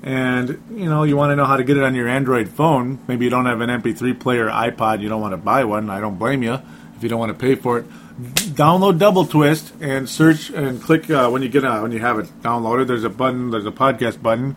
[0.01, 2.99] and you know you want to know how to get it on your Android phone.
[3.07, 5.89] Maybe you don't have an MP3 player, iPod, you don't want to buy one.
[5.89, 6.61] I don't blame you
[6.95, 7.85] if you don't want to pay for it.
[8.17, 12.17] Download Double Twist and search and click uh, when you get uh, when you have
[12.19, 12.87] it downloaded.
[12.87, 13.51] There's a button.
[13.51, 14.55] There's a podcast button.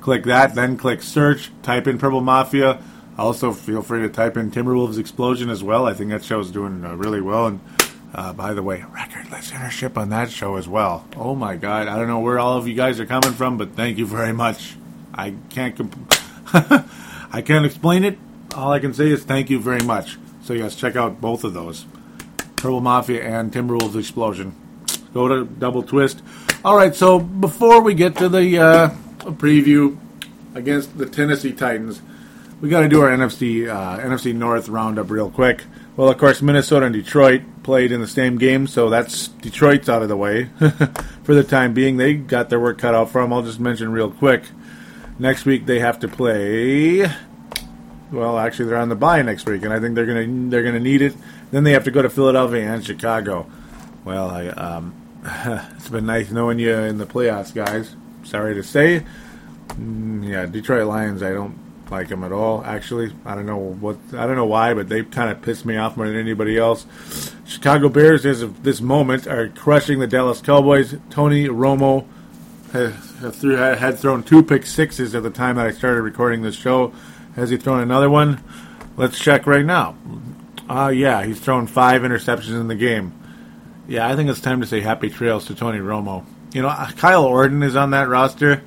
[0.00, 0.54] Click that.
[0.54, 1.50] Then click search.
[1.62, 2.80] Type in Purple Mafia.
[3.18, 5.86] Also, feel free to type in Timberwolves Explosion as well.
[5.86, 7.60] I think that show's doing uh, really well and
[8.14, 11.06] uh, by the way, record listenership on that show as well.
[11.16, 13.74] Oh my God, I don't know where all of you guys are coming from, but
[13.76, 14.76] thank you very much.
[15.14, 16.12] I can't comp-
[17.32, 18.18] I can't explain it.
[18.54, 20.18] All I can say is thank you very much.
[20.42, 21.86] So yes, check out both of those,
[22.56, 24.54] Purple Mafia and Tim Timberwolves Explosion.
[25.14, 26.22] Go to Double Twist.
[26.64, 29.96] All right, so before we get to the uh, preview
[30.54, 32.02] against the Tennessee Titans,
[32.60, 35.64] we got to do our NFC uh, NFC North roundup real quick.
[35.96, 40.02] Well, of course, Minnesota and Detroit played in the same game, so that's Detroit's out
[40.02, 40.44] of the way
[41.22, 41.96] for the time being.
[41.96, 43.32] They got their work cut out for them.
[43.32, 44.44] I'll just mention real quick.
[45.18, 47.10] Next week they have to play.
[48.10, 50.80] Well, actually, they're on the bye next week, and I think they're gonna they're gonna
[50.80, 51.14] need it.
[51.50, 53.50] Then they have to go to Philadelphia and Chicago.
[54.04, 54.94] Well, I, um,
[55.76, 57.94] it's been nice knowing you in the playoffs, guys.
[58.24, 59.04] Sorry to say,
[59.68, 61.22] mm, yeah, Detroit Lions.
[61.22, 61.58] I don't
[61.90, 62.64] like them at all.
[62.64, 65.76] Actually, I don't know what I don't know why, but they kind of pissed me
[65.76, 66.86] off more than anybody else.
[67.46, 70.94] Chicago Bears, as of this moment, are crushing the Dallas Cowboys.
[71.10, 72.06] Tony Romo
[72.72, 72.94] has
[73.78, 76.92] had thrown two pick sixes at the time that I started recording this show.
[77.36, 78.42] Has he thrown another one?
[78.96, 79.96] Let's check right now.
[80.68, 83.12] Uh, yeah, he's thrown five interceptions in the game.
[83.88, 86.24] Yeah, I think it's time to say happy trails to Tony Romo.
[86.52, 88.62] You know, Kyle Orton is on that roster.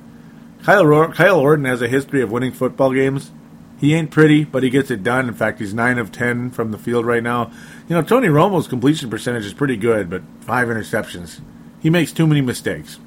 [0.64, 3.30] Kyle, Kyle Orton has a history of winning football games.
[3.78, 5.28] He ain't pretty, but he gets it done.
[5.28, 7.52] In fact, he's 9 of 10 from the field right now.
[7.86, 11.42] You know, Tony Romo's completion percentage is pretty good, but five interceptions.
[11.80, 12.98] He makes too many mistakes.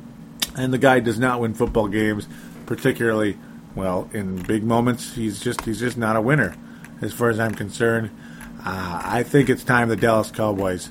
[0.56, 2.28] And the guy does not win football games,
[2.68, 3.40] particularly,
[3.74, 5.16] well, in big moments.
[5.16, 6.56] He's just he's just not a winner,
[7.02, 8.12] as far as I'm concerned.
[8.60, 10.90] Uh, I think it's time the Dallas Cowboys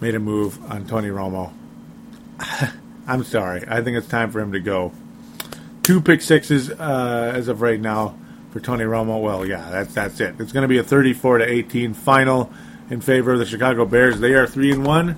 [0.00, 1.52] made a move on Tony Romo.
[3.08, 3.64] I'm sorry.
[3.66, 4.92] I think it's time for him to go
[5.86, 8.18] two pick sixes uh, as of right now
[8.50, 9.22] for Tony Romo.
[9.22, 10.34] Well, yeah, that's that's it.
[10.40, 12.52] It's going to be a 34 to 18 final
[12.90, 14.18] in favor of the Chicago Bears.
[14.18, 15.16] They are three and one,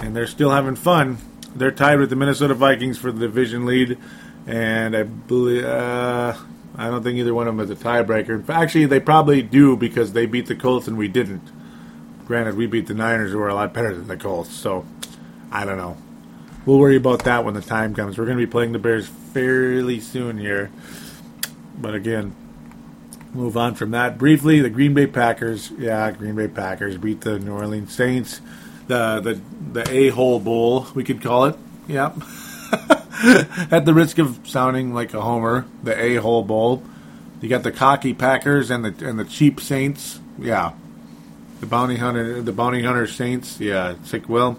[0.00, 1.18] and they're still having fun.
[1.54, 3.98] They're tied with the Minnesota Vikings for the division lead,
[4.46, 6.34] and I believe uh,
[6.78, 8.48] I don't think either one of them is a tiebreaker.
[8.48, 11.42] Actually, they probably do because they beat the Colts and we didn't.
[12.24, 14.54] Granted, we beat the Niners, who are a lot better than the Colts.
[14.54, 14.86] So
[15.52, 15.98] I don't know.
[16.66, 18.18] We'll worry about that when the time comes.
[18.18, 20.70] We're going to be playing the Bears fairly soon here.
[21.78, 22.34] But again,
[23.32, 24.60] move on from that briefly.
[24.60, 28.40] The Green Bay Packers, yeah, Green Bay Packers beat the New Orleans Saints.
[28.88, 29.40] The the
[29.72, 31.56] the a hole bowl we could call it.
[31.88, 32.16] Yep.
[33.70, 36.82] At the risk of sounding like a homer, the a hole bowl.
[37.40, 40.20] You got the cocky Packers and the and the cheap Saints.
[40.38, 40.72] Yeah.
[41.60, 43.60] The bounty hunter, the bounty hunter Saints.
[43.60, 44.58] Yeah, sick will.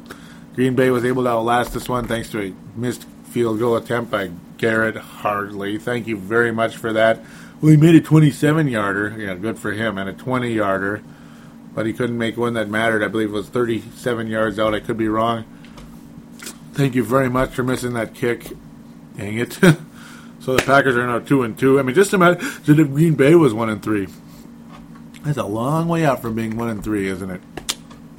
[0.56, 4.12] Green Bay was able to outlast this one thanks to a missed field goal attempt
[4.12, 5.78] by Garrett Hartley.
[5.78, 7.20] Thank you very much for that.
[7.62, 9.16] Well, he made a 27 yarder.
[9.18, 9.98] Yeah, good for him.
[9.98, 11.02] And a 20 yarder.
[11.74, 13.04] But he couldn't make one that mattered.
[13.04, 14.74] I believe it was 37 yards out.
[14.74, 15.46] I could be wrong.
[16.74, 18.52] Thank you very much for missing that kick.
[19.16, 19.54] Dang it.
[20.40, 21.80] so the Packers are now 2 and 2.
[21.80, 24.08] I mean, just imagine if Green Bay was 1 and 3.
[25.24, 27.42] That's a long way out from being 1 and 3, isn't it?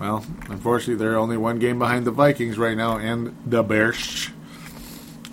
[0.03, 4.31] Well, unfortunately, they're only one game behind the Vikings right now and the Bears.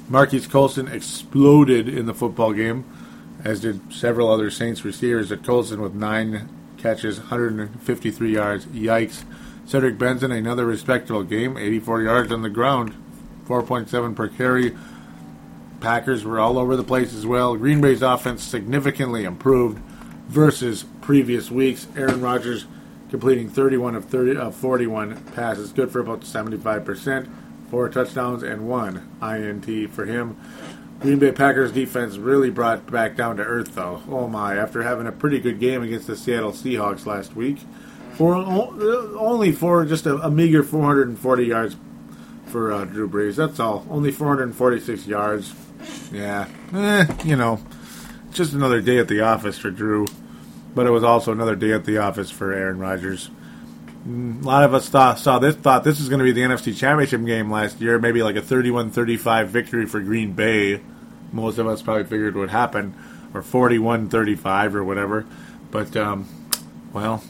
[0.08, 2.86] Marques Colston exploded in the football game,
[3.44, 5.32] as did several other Saints receivers.
[5.32, 6.48] At Colston with nine
[6.78, 8.68] catches, 153 yards.
[8.68, 9.24] Yikes.
[9.66, 12.94] Cedric Benson, another respectable game, 84 yards on the ground,
[13.48, 14.78] 4.7 per carry.
[15.80, 17.56] Packers were all over the place as well.
[17.56, 19.80] Green Bay's offense significantly improved
[20.28, 21.88] versus previous weeks.
[21.96, 22.68] Aaron Rodgers
[23.10, 27.30] completing 31 of 30 of 41 passes, good for about 75%,
[27.70, 30.38] four touchdowns and one INT for him.
[31.00, 34.02] Green Bay Packers defense really brought back down to earth, though.
[34.10, 34.58] Oh my!
[34.58, 37.60] After having a pretty good game against the Seattle Seahawks last week,
[38.16, 41.78] for only for just a, a meager 440 yards
[42.48, 43.36] for uh, Drew Brees.
[43.36, 43.86] That's all.
[43.90, 45.54] Only 446 yards.
[46.12, 47.62] Yeah, eh, you know,
[48.32, 50.06] just another day at the office for Drew.
[50.76, 53.30] But it was also another day at the office for Aaron Rodgers.
[54.06, 56.78] A lot of us thought, saw this, thought this was going to be the NFC
[56.78, 60.82] Championship game last year, maybe like a 31-35 victory for Green Bay.
[61.32, 62.96] Most of us probably figured would happen,
[63.34, 65.26] or 41-35 or whatever.
[65.70, 66.28] But um,
[66.94, 67.24] well,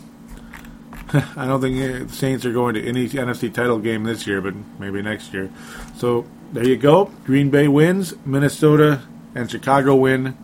[1.36, 4.54] I don't think the Saints are going to any NFC title game this year, but
[4.80, 5.52] maybe next year.
[5.98, 7.12] So there you go.
[7.26, 8.14] Green Bay wins.
[8.26, 9.02] Minnesota
[9.34, 10.38] and Chicago win.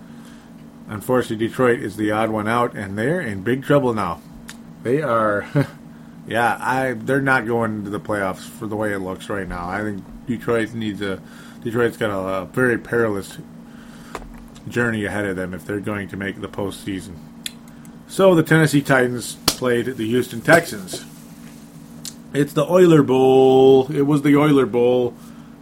[0.87, 4.21] Unfortunately, Detroit is the odd one out, and they're in big trouble now.
[4.83, 5.47] They are,
[6.27, 9.67] yeah, I they're not going to the playoffs for the way it looks right now.
[9.67, 11.21] I think Detroit needs a
[11.63, 13.39] Detroit's got a, a very perilous
[14.67, 17.15] journey ahead of them if they're going to make the postseason.
[18.07, 21.05] So the Tennessee Titans played the Houston Texans.
[22.33, 23.91] It's the Oiler Bowl.
[23.91, 25.15] It was the Oiler Bowl.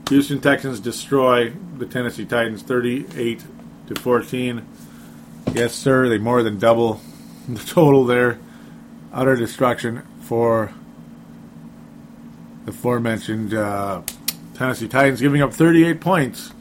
[0.09, 3.43] Houston Texans destroy the Tennessee Titans 38
[3.87, 4.65] to 14.
[5.51, 6.09] Yes, sir.
[6.09, 7.01] They more than double
[7.47, 8.39] the total there.
[9.11, 10.73] Utter destruction for
[12.65, 14.01] the aforementioned uh,
[14.55, 16.51] Tennessee Titans, giving up 38 points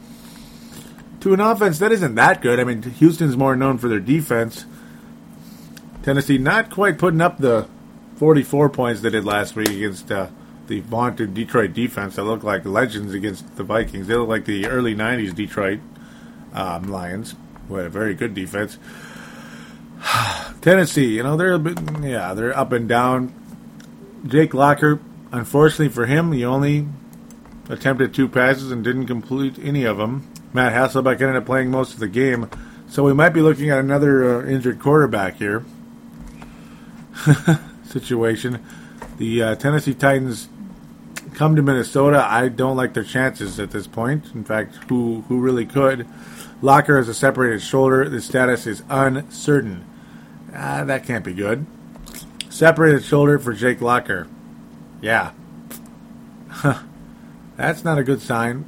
[1.21, 2.59] to an offense that isn't that good.
[2.59, 4.65] I mean, Houston's more known for their defense.
[6.03, 7.67] Tennessee not quite putting up the
[8.17, 10.27] 44 points they did last week against uh,
[10.67, 14.07] the vaunted Detroit defense that looked like legends against the Vikings.
[14.07, 15.79] They look like the early 90s Detroit
[16.53, 17.35] um, Lions
[17.69, 18.77] with a very good defense.
[20.61, 23.33] Tennessee, you know, they're a bit, yeah, they're up and down.
[24.25, 24.99] Jake Locker,
[25.31, 26.87] unfortunately for him, he only
[27.69, 30.29] attempted two passes and didn't complete any of them.
[30.53, 32.49] Matt Hasselbeck ended up playing most of the game,
[32.87, 35.65] so we might be looking at another uh, injured quarterback here.
[37.85, 38.63] situation.
[39.17, 40.49] The uh, Tennessee Titans
[41.35, 42.25] come to Minnesota.
[42.27, 44.33] I don't like their chances at this point.
[44.33, 46.07] In fact, who who really could?
[46.63, 48.07] Locker has a separated shoulder.
[48.07, 49.85] The status is uncertain.
[50.55, 51.65] Ah, that can't be good.
[52.49, 54.29] Separated shoulder for Jake Locker.
[55.01, 55.31] Yeah.
[57.57, 58.63] That's not a good sign.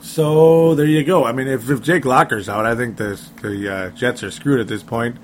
[0.00, 1.26] So there you go.
[1.26, 4.60] I mean, if, if Jake Locker's out, I think the the uh, Jets are screwed
[4.60, 5.18] at this point.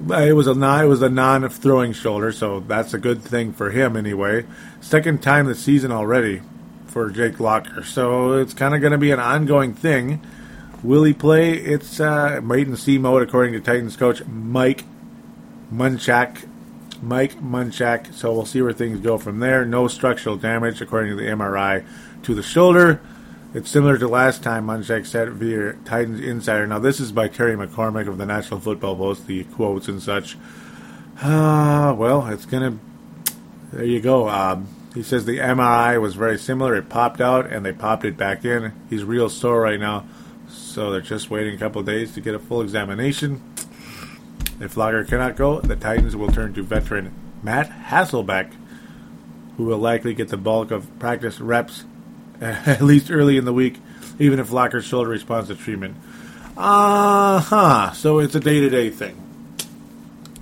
[0.00, 3.54] But it was a non, it was a non-throwing shoulder, so that's a good thing
[3.54, 4.46] for him anyway.
[4.80, 6.42] Second time this season already
[6.90, 10.20] for Jake Locker, so it's kind of going to be an ongoing thing.
[10.82, 11.52] Will he play?
[11.52, 14.84] It's uh, wait and see mode, according to Titans coach Mike
[15.72, 16.46] Munchak.
[17.02, 18.12] Mike Munchak.
[18.14, 19.64] So we'll see where things go from there.
[19.64, 21.84] No structural damage, according to the MRI,
[22.22, 23.00] to the shoulder.
[23.52, 26.66] It's similar to last time Munchak said via Titans Insider.
[26.66, 30.36] Now, this is by Terry McCormick of the National Football Post, the quotes and such.
[31.20, 32.78] Uh, well, it's going to.
[33.72, 34.28] There you go.
[34.28, 36.74] Um, he says the MRI was very similar.
[36.74, 38.72] It popped out and they popped it back in.
[38.88, 40.06] He's real sore right now.
[40.48, 43.42] So they're just waiting a couple days to get a full examination.
[44.60, 48.52] If Locker cannot go, the Titans will turn to veteran Matt Hasselbeck,
[49.56, 51.84] who will likely get the bulk of practice reps
[52.40, 53.78] at least early in the week,
[54.18, 55.96] even if Locker's shoulder responds to treatment.
[56.56, 57.92] Uh huh.
[57.92, 59.29] So it's a day to day thing.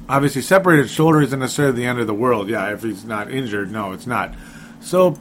[0.09, 2.49] Obviously, separated shoulder isn't necessarily the end of the world.
[2.49, 4.35] Yeah, if he's not injured, no, it's not.
[4.81, 5.19] So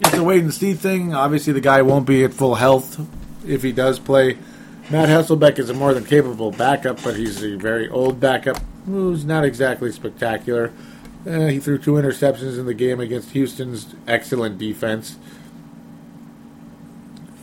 [0.00, 1.14] it's a wait and see thing.
[1.14, 2.98] Obviously, the guy won't be at full health
[3.46, 4.38] if he does play.
[4.90, 9.24] Matt Hasselbeck is a more than capable backup, but he's a very old backup who's
[9.24, 10.72] not exactly spectacular.
[11.26, 15.16] Uh, he threw two interceptions in the game against Houston's excellent defense.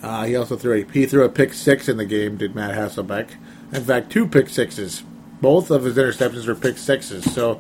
[0.01, 2.37] Uh, he also threw a he threw a pick six in the game.
[2.37, 3.31] Did Matt Hasselbeck?
[3.73, 5.03] In fact, two pick sixes.
[5.43, 7.29] Both of his interceptions were pick sixes.
[7.33, 7.59] So,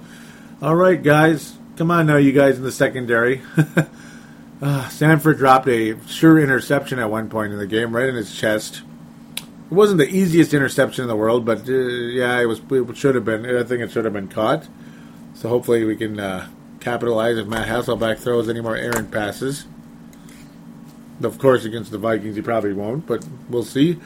[0.61, 3.41] all right, guys, come on now, you guys in the secondary.
[4.61, 8.33] uh, Sanford dropped a sure interception at one point in the game, right in his
[8.33, 8.83] chest.
[9.37, 12.61] It wasn't the easiest interception in the world, but uh, yeah, it was.
[12.71, 13.45] It should have been.
[13.45, 14.65] I think it should have been caught.
[15.33, 16.47] So hopefully we can uh,
[16.79, 19.65] capitalize if Matt Hasselbeck throws any more errant passes.
[21.21, 23.99] Of course, against the Vikings, he probably won't, but we'll see.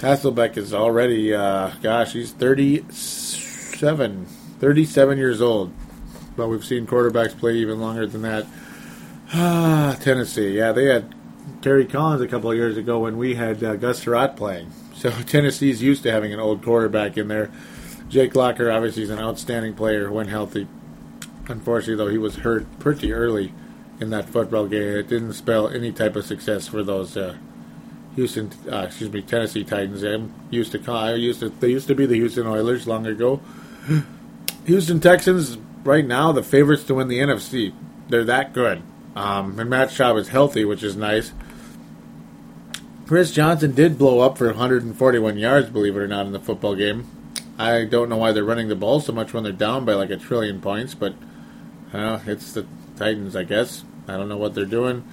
[0.00, 5.72] Hasselbeck is already, uh, gosh, he's 37, 37 years old.
[6.36, 8.46] But we've seen quarterbacks play even longer than that.
[9.34, 11.14] Ah, Tennessee, yeah, they had
[11.60, 14.72] Kerry Collins a couple of years ago when we had uh, Gus Frerotte playing.
[14.94, 17.50] So Tennessee's used to having an old quarterback in there.
[18.08, 20.66] Jake Locker, obviously, is an outstanding player when healthy.
[21.46, 23.52] Unfortunately, though, he was hurt pretty early
[24.00, 24.96] in that football game.
[24.96, 27.36] It didn't spell any type of success for those uh,
[28.16, 30.02] Houston, uh, excuse me, Tennessee Titans.
[30.02, 30.96] I'm used to call.
[30.96, 31.48] I used to.
[31.48, 33.40] They used to be the Houston Oilers long ago.
[34.66, 37.72] Houston Texans right now the favorites to win the NFC.
[38.08, 38.82] They're that good.
[39.14, 41.32] Um, and Matt Schaub is healthy, which is nice.
[43.06, 46.76] Chris Johnson did blow up for 141 yards, believe it or not, in the football
[46.76, 47.08] game.
[47.58, 50.10] I don't know why they're running the ball so much when they're down by like
[50.10, 51.14] a trillion points, but
[51.92, 52.66] uh, it's the
[52.96, 53.84] Titans, I guess.
[54.06, 55.04] I don't know what they're doing.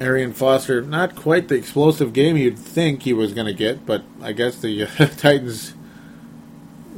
[0.00, 4.04] Arian Foster, not quite the explosive game you'd think he was going to get, but
[4.20, 4.86] I guess the uh,
[5.16, 5.74] Titans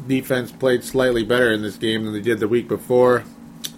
[0.06, 3.24] defense played slightly better in this game than they did the week before.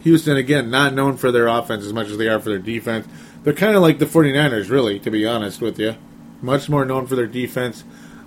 [0.03, 3.07] Houston, again, not known for their offense as much as they are for their defense.
[3.43, 5.97] They're kind of like the 49ers, really, to be honest with you.
[6.41, 7.85] Much more known for their defense.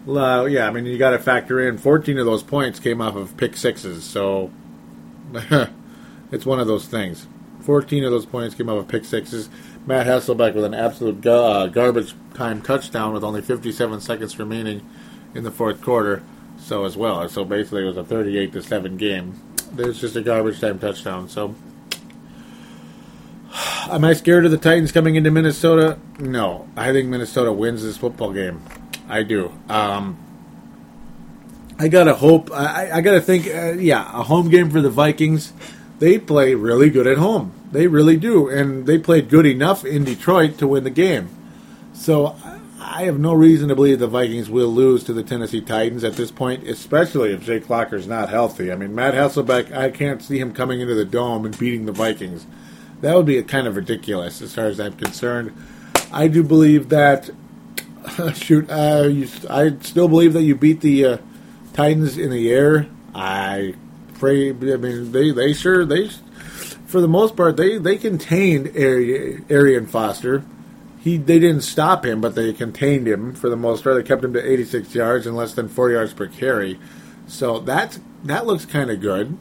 [0.07, 3.15] Uh, yeah, I mean, you got to factor in 14 of those points came off
[3.15, 4.52] of pick sixes, so
[6.32, 7.28] it's one of those things.
[7.61, 9.49] 14 of those points came off of pick sixes.
[9.85, 14.88] Matt Hasselbeck with an absolute uh, garbage time touchdown with only 57 seconds remaining
[15.35, 16.23] in the fourth quarter.
[16.57, 19.39] So as well, so basically it was a 38 to seven game.
[19.73, 21.27] There's just a garbage time touchdown.
[21.27, 21.55] So
[23.89, 25.99] am I scared of the Titans coming into Minnesota?
[26.19, 28.61] No, I think Minnesota wins this football game.
[29.10, 29.51] I do.
[29.68, 30.18] Um,
[31.77, 32.49] I gotta hope.
[32.51, 33.47] I, I gotta think.
[33.47, 35.51] Uh, yeah, a home game for the Vikings.
[36.03, 37.53] They play really good at home.
[37.71, 41.30] They really do, and they played good enough in Detroit to win the game.
[41.93, 42.35] So
[42.77, 46.17] I have no reason to believe the Vikings will lose to the Tennessee Titans at
[46.17, 48.69] this point, especially if Jake Locker's not healthy.
[48.69, 51.93] I mean, Matt Hasselbeck, I can't see him coming into the dome and beating the
[51.93, 52.45] Vikings.
[52.99, 55.55] That would be kind of ridiculous as far as I'm concerned.
[56.11, 57.30] I do believe that.
[58.34, 61.17] Shoot, uh, you, I still believe that you beat the uh,
[61.71, 62.88] Titans in the air.
[63.15, 63.75] I
[64.24, 64.52] pray.
[64.52, 66.08] I mean, they they sure they
[66.86, 70.45] for the most part, they they contained Arian Foster.
[71.02, 73.98] He they didn't stop him, but they contained him for the most part.
[73.98, 76.80] They kept him to 86 yards and less than four yards per carry.
[77.28, 79.38] So that that looks kind of good.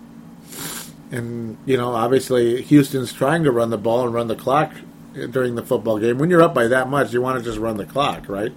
[1.12, 4.72] And you know, obviously, Houston's trying to run the ball and run the clock
[5.12, 6.18] during the football game.
[6.18, 8.52] When you're up by that much, you want to just run the clock, right?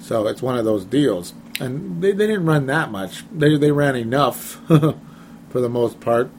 [0.00, 1.34] So it's one of those deals.
[1.60, 3.24] And they, they didn't run that much.
[3.30, 4.60] They they ran enough
[5.52, 6.30] for the most part.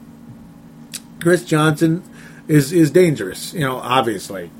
[1.20, 2.02] Chris Johnson
[2.48, 3.54] is is dangerous.
[3.54, 4.50] You know, obviously,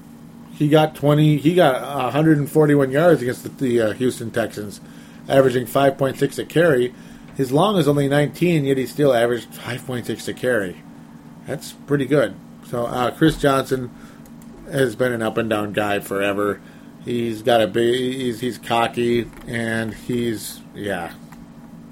[0.53, 1.37] he got twenty.
[1.37, 4.81] He got 141 yards against the, the uh, Houston Texans,
[5.29, 6.95] averaging 5.6 a carry.
[7.37, 10.83] His long is only 19, yet he still averaged 5.6 a carry.
[11.47, 12.37] That's pretty good.
[12.69, 13.91] So uh, Chris Johnson
[14.71, 16.61] has been an up and down guy forever.
[17.05, 17.95] He's got a big.
[17.95, 21.13] He's, he's cocky and he's yeah.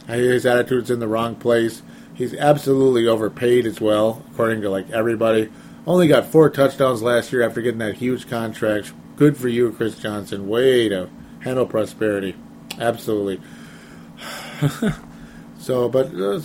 [0.06, 1.82] His attitude's in the wrong place.
[2.14, 5.50] He's absolutely overpaid as well, according to like everybody.
[5.86, 8.92] Only got four touchdowns last year after getting that huge contract.
[9.16, 10.48] Good for you, Chris Johnson.
[10.48, 11.08] Way to
[11.40, 12.36] handle prosperity.
[12.78, 13.40] Absolutely.
[15.58, 16.40] so, but uh,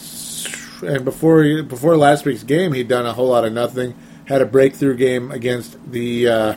[0.86, 3.96] and before before last week's game, he'd done a whole lot of nothing.
[4.26, 6.56] Had a breakthrough game against the uh,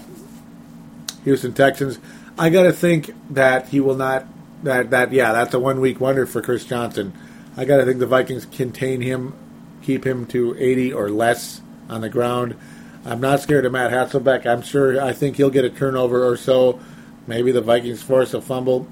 [1.24, 1.98] Houston Texans.
[2.38, 4.26] I got to think that he will not.
[4.62, 7.12] That that yeah, that's a one week wonder for Chris Johnson.
[7.60, 9.34] I got to think the Vikings contain him,
[9.82, 11.60] keep him to 80 or less
[11.90, 12.56] on the ground.
[13.04, 14.46] I'm not scared of Matt Hasselbeck.
[14.46, 16.80] I'm sure I think he'll get a turnover or so.
[17.26, 18.88] Maybe the Vikings force a fumble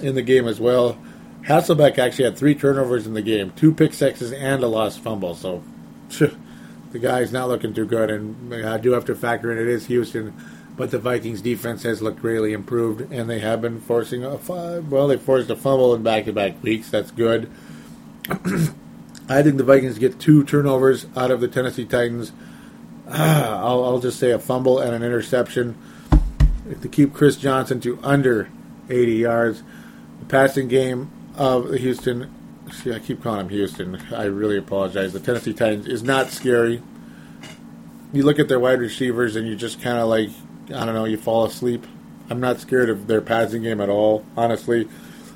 [0.00, 0.96] in the game as well.
[1.42, 5.34] Hasselbeck actually had three turnovers in the game, two pick sixes and a lost fumble.
[5.34, 5.62] So
[6.08, 8.10] the guy's not looking too good.
[8.10, 10.32] And I do have to factor in it is Houston,
[10.74, 15.06] but the Vikings defense has looked greatly improved, and they have been forcing a well,
[15.06, 16.88] they forced a fumble in back-to-back weeks.
[16.88, 17.50] That's good.
[19.28, 22.32] I think the Vikings get two turnovers out of the Tennessee Titans.
[23.08, 25.76] Ah, I'll, I'll, just say a fumble and an interception
[26.80, 28.48] to keep Chris Johnson to under
[28.88, 29.62] 80 yards.
[30.20, 32.32] The passing game of the Houston,
[32.72, 34.02] see, I keep calling him Houston.
[34.12, 35.12] I really apologize.
[35.12, 36.82] The Tennessee Titans is not scary.
[38.12, 40.30] You look at their wide receivers and you just kind of like,
[40.68, 41.86] I don't know, you fall asleep.
[42.28, 44.88] I'm not scared of their passing game at all, honestly.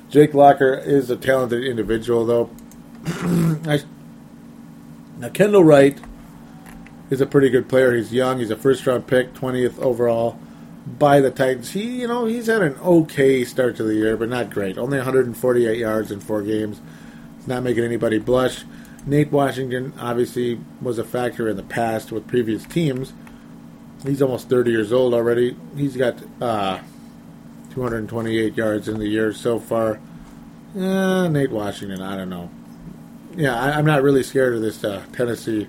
[0.09, 2.49] Jake Locker is a talented individual, though.
[3.67, 3.81] I,
[5.17, 5.99] now Kendall Wright
[7.09, 7.95] is a pretty good player.
[7.95, 8.39] He's young.
[8.39, 10.39] He's a first round pick, twentieth overall
[10.85, 11.71] by the Titans.
[11.71, 14.77] He, you know, he's had an okay start to the year, but not great.
[14.77, 16.81] Only 148 yards in four games.
[17.37, 18.65] It's not making anybody blush.
[19.05, 23.13] Nate Washington obviously was a factor in the past with previous teams.
[24.03, 25.55] He's almost 30 years old already.
[25.75, 26.79] He's got uh,
[27.71, 29.99] 228 yards in the year so far.
[30.75, 32.49] Uh, Nate Washington, I don't know.
[33.35, 35.67] Yeah, I, I'm not really scared of this uh, Tennessee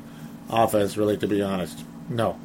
[0.50, 1.84] offense, really, to be honest.
[2.08, 2.38] No.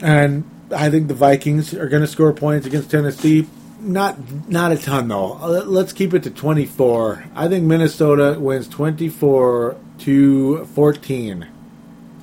[0.00, 0.44] And
[0.74, 3.46] I think the Vikings are going to score points against Tennessee.
[3.78, 5.34] Not not a ton though.
[5.34, 7.24] Uh, Let's keep it to 24.
[7.34, 11.48] I think Minnesota wins 24 to 14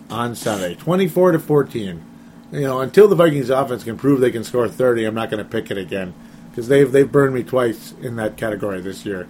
[0.10, 0.76] on Sunday.
[0.76, 2.03] 24 to 14.
[2.52, 5.44] You know, until the Vikings offense can prove they can score 30, I'm not going
[5.44, 6.14] to pick it again
[6.49, 9.27] because they've they've burned me twice in that category this year.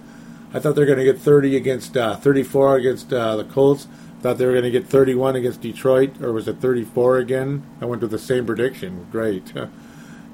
[0.54, 3.88] I thought they were going to get 30 against uh, 34 against uh, the Colts.
[4.22, 7.66] Thought they were going to get 31 against Detroit, or was it 34 again?
[7.80, 9.06] I went with the same prediction.
[9.10, 9.52] Great.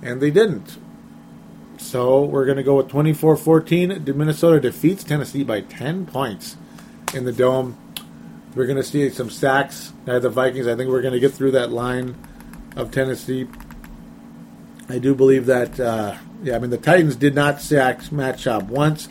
[0.02, 0.78] And they didn't.
[1.76, 4.04] So we're going to go with 24 14.
[4.16, 6.56] Minnesota defeats Tennessee by 10 points
[7.12, 7.76] in the Dome.
[8.54, 10.66] We're going to see some sacks by the Vikings.
[10.66, 12.16] I think we're going to get through that line
[12.76, 13.46] of Tennessee.
[14.88, 18.68] I do believe that, uh, yeah, I mean, the Titans did not sack Matt Schaub
[18.68, 19.06] once.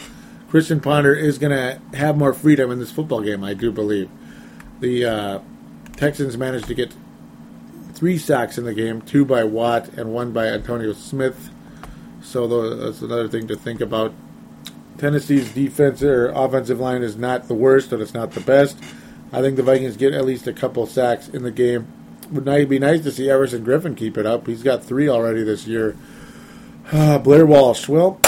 [0.49, 4.09] Christian Ponder is going to have more freedom in this football game, I do believe.
[4.80, 5.39] The uh,
[5.95, 6.93] Texans managed to get
[7.93, 11.51] three sacks in the game two by Watt and one by Antonio Smith.
[12.21, 14.13] So that's another thing to think about.
[14.97, 18.77] Tennessee's defense or offensive line is not the worst, but it's not the best.
[19.31, 21.88] I think the Vikings get at least a couple sacks in the game.
[22.31, 24.47] Would be nice to see Everson Griffen keep it up.
[24.47, 25.95] He's got three already this year.
[26.91, 28.19] Uh, Blair Walsh, well,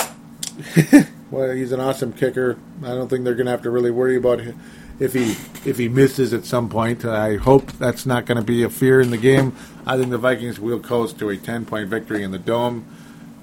[1.32, 2.58] well, he's an awesome kicker.
[2.84, 4.54] I don't think they're going to have to really worry about hi-
[5.00, 5.32] if he
[5.68, 7.06] if he misses at some point.
[7.06, 9.56] I hope that's not going to be a fear in the game.
[9.86, 12.86] I think the Vikings will coast to a ten point victory in the dome,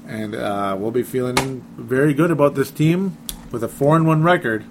[0.06, 3.16] and uh, we'll be feeling very good about this team
[3.50, 4.64] with a four and one record.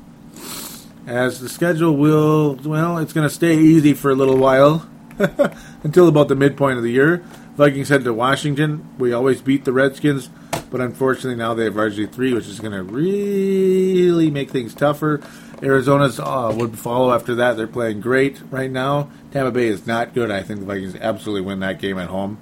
[1.06, 4.88] As the schedule will, well, it's going to stay easy for a little while
[5.84, 7.24] until about the midpoint of the year.
[7.56, 8.88] Vikings head to Washington.
[9.00, 10.30] We always beat the Redskins,
[10.70, 15.22] but unfortunately now they have RG3, which is going to really make things tougher.
[15.62, 17.58] Arizona's uh, would follow after that.
[17.58, 19.10] They're playing great right now.
[19.32, 20.30] Tampa Bay is not good.
[20.30, 22.38] I think the Vikings absolutely win that game at home.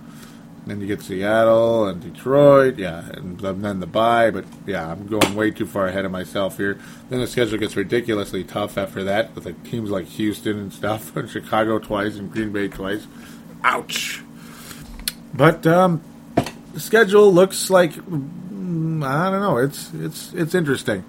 [0.66, 4.32] Then you get Seattle and Detroit, yeah, and then the bye.
[4.32, 6.80] But yeah, I'm going way too far ahead of myself here.
[7.10, 11.16] Then the schedule gets ridiculously tough after that with like teams like Houston and stuff,
[11.16, 13.06] and Chicago twice and Green Bay twice.
[13.64, 14.24] Ouch.
[15.36, 16.02] But um,
[16.78, 19.58] schedule looks like mm, I don't know.
[19.58, 21.04] It's it's it's interesting.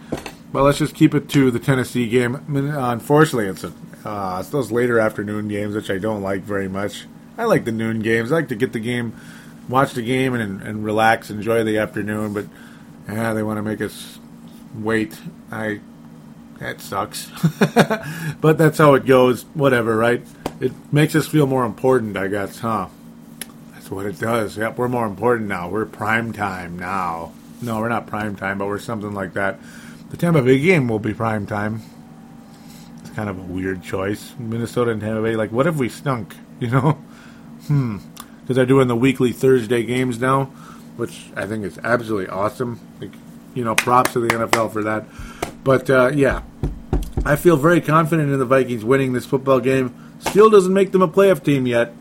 [0.53, 2.37] But let's just keep it to the Tennessee game.
[2.37, 3.73] I mean, unfortunately, it's a
[4.09, 7.07] uh, it's those later afternoon games which I don't like very much.
[7.37, 8.33] I like the noon games.
[8.33, 9.15] I like to get the game,
[9.69, 12.33] watch the game, and and relax, enjoy the afternoon.
[12.33, 12.47] But
[13.09, 14.19] yeah, they want to make us
[14.75, 15.19] wait.
[15.51, 15.81] I
[16.59, 17.31] that sucks.
[18.41, 19.43] but that's how it goes.
[19.55, 20.23] Whatever, right?
[20.61, 22.89] It makes us feel more important, I guess, huh?
[23.87, 24.59] That's what it does.
[24.59, 25.69] Yep, we're more important now.
[25.69, 27.33] We're prime time now.
[27.63, 29.61] No, we're not prime time, but we're something like that.
[30.11, 31.83] The Tampa Bay game will be prime time.
[32.99, 34.35] It's kind of a weird choice.
[34.41, 35.37] Minnesota and Tampa Bay.
[35.37, 36.35] Like, what if we stunk?
[36.59, 36.93] You know?
[37.69, 37.99] Hmm.
[38.41, 40.47] Because they're doing the weekly Thursday games now,
[40.97, 42.81] which I think is absolutely awesome.
[43.01, 43.13] Like,
[43.55, 45.05] you know, props to the NFL for that.
[45.63, 46.43] But uh, yeah,
[47.25, 49.95] I feel very confident in the Vikings winning this football game.
[50.19, 51.93] Still doesn't make them a playoff team yet.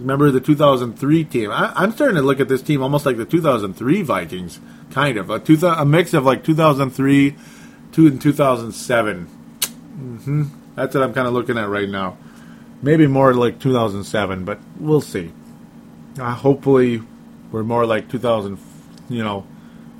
[0.00, 1.50] Remember the 2003 team?
[1.50, 4.58] I, I'm starting to look at this team almost like the 2003 Vikings,
[4.90, 7.36] kind of a, two, a mix of like 2003
[7.92, 9.24] to and 2007.
[9.26, 10.44] hmm
[10.74, 12.16] That's what I'm kind of looking at right now.
[12.82, 15.32] Maybe more like 2007, but we'll see.
[16.18, 17.02] Uh, hopefully,
[17.52, 18.58] we're more like 2000,
[19.10, 19.46] you know,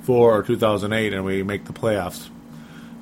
[0.01, 2.29] four or 2008, and we make the playoffs.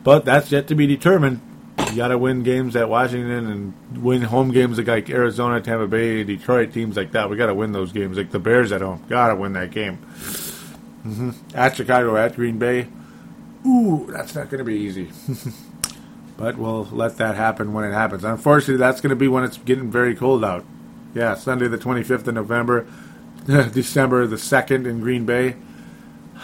[0.04, 1.40] But that's yet to be determined.
[1.88, 6.24] You got to win games at Washington and win home games like Arizona, Tampa Bay,
[6.24, 7.30] Detroit, teams like that.
[7.30, 8.18] We got to win those games.
[8.18, 9.98] Like the Bears at home, got to win that game.
[9.98, 12.88] hmm At Chicago, at Green Bay,
[13.66, 15.12] ooh, that's not going to be easy.
[16.38, 18.24] but we'll let that happen when it happens.
[18.24, 20.64] Unfortunately, that's going to be when it's getting very cold out.
[21.14, 22.86] Yeah, Sunday the 25th of November,
[23.46, 25.56] December the 2nd in Green Bay.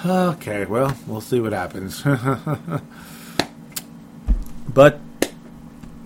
[0.05, 2.03] Okay, well, we'll see what happens.
[4.67, 4.99] but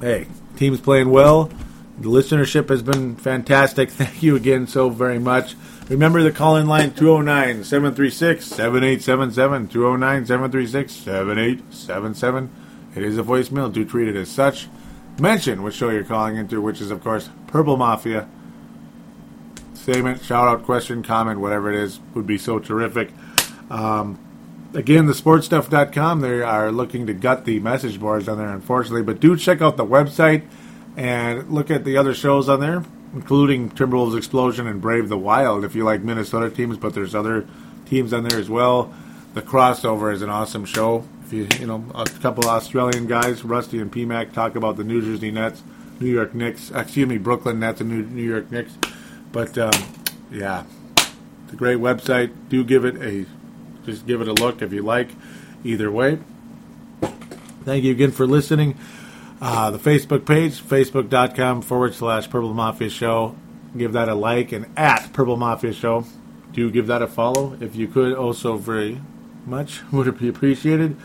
[0.02, 1.50] hey, team's playing well.
[1.98, 3.90] The listenership has been fantastic.
[3.92, 5.56] Thank you again so very much.
[5.90, 9.68] Remember the call in line 209 736 7877.
[9.68, 12.50] 209 736 7877.
[12.96, 13.74] It is a voicemail.
[13.74, 14.68] Do treat it as such.
[15.20, 18.30] Mention which show you're calling into, which is, of course, Purple Mafia.
[19.74, 23.12] Statement, shout out, question, comment, whatever it is, would be so terrific.
[23.70, 24.20] Um,
[24.74, 29.04] again, the sportstuff.com, they are looking to gut the message boards on there, unfortunately.
[29.04, 30.44] But do check out the website
[30.98, 32.84] and look at the other shows on there,
[33.14, 37.48] including Timberwolves Explosion and Brave the Wild if you like Minnesota teams, but there's other
[37.86, 38.94] teams on there as well.
[39.34, 43.80] The Crossover is an awesome show If you, you know, a couple Australian guys, Rusty
[43.80, 45.62] and PMAC, talk about the New Jersey Nets,
[46.00, 48.78] New York Knicks, excuse me, Brooklyn Nets and New, New York Knicks.
[49.32, 49.72] But um,
[50.32, 50.64] yeah,
[50.98, 52.32] it's a great website.
[52.50, 53.26] Do give it a,
[53.91, 55.10] just give it a look if you like.
[55.64, 56.20] Either way.
[57.66, 58.78] Thank you again for listening.
[59.41, 63.36] Uh, the Facebook page, facebook.com forward slash Purple Mafia Show.
[63.78, 66.06] Give that a like and at Purple Mafia Show.
[66.52, 68.14] Do give that a follow if you could.
[68.14, 68.99] Also, very
[69.45, 70.98] much would be appreciated.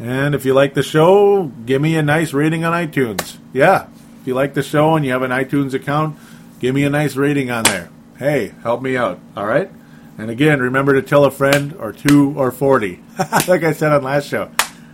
[0.00, 3.38] And if you like the show, give me a nice rating on iTunes.
[3.52, 3.88] Yeah,
[4.20, 6.16] if you like the show and you have an iTunes account,
[6.60, 7.90] give me a nice rating on there.
[8.18, 9.18] Hey, help me out.
[9.36, 9.70] All right.
[10.18, 13.00] And again, remember to tell a friend or two or forty.
[13.46, 14.50] like I said on last show,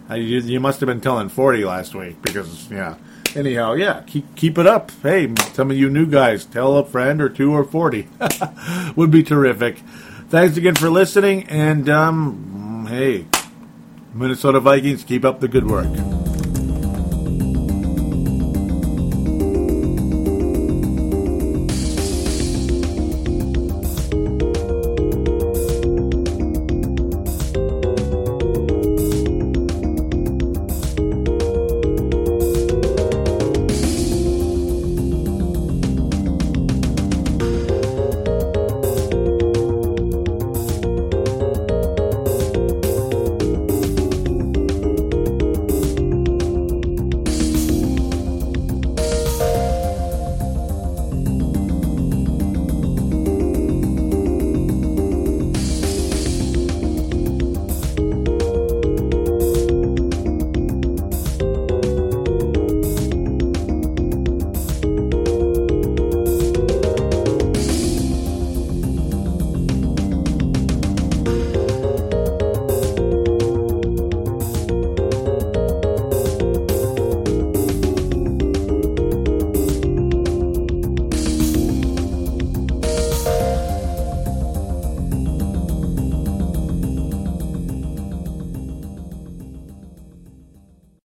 [0.08, 2.96] I, you, you must have been telling forty last week because yeah.
[3.34, 4.92] Anyhow, yeah, keep keep it up.
[5.02, 8.06] Hey, some of you new guys, tell a friend or two or forty.
[8.96, 9.78] Would be terrific.
[10.28, 13.26] Thanks again for listening, and um, hey,
[14.12, 15.88] Minnesota Vikings, keep up the good work.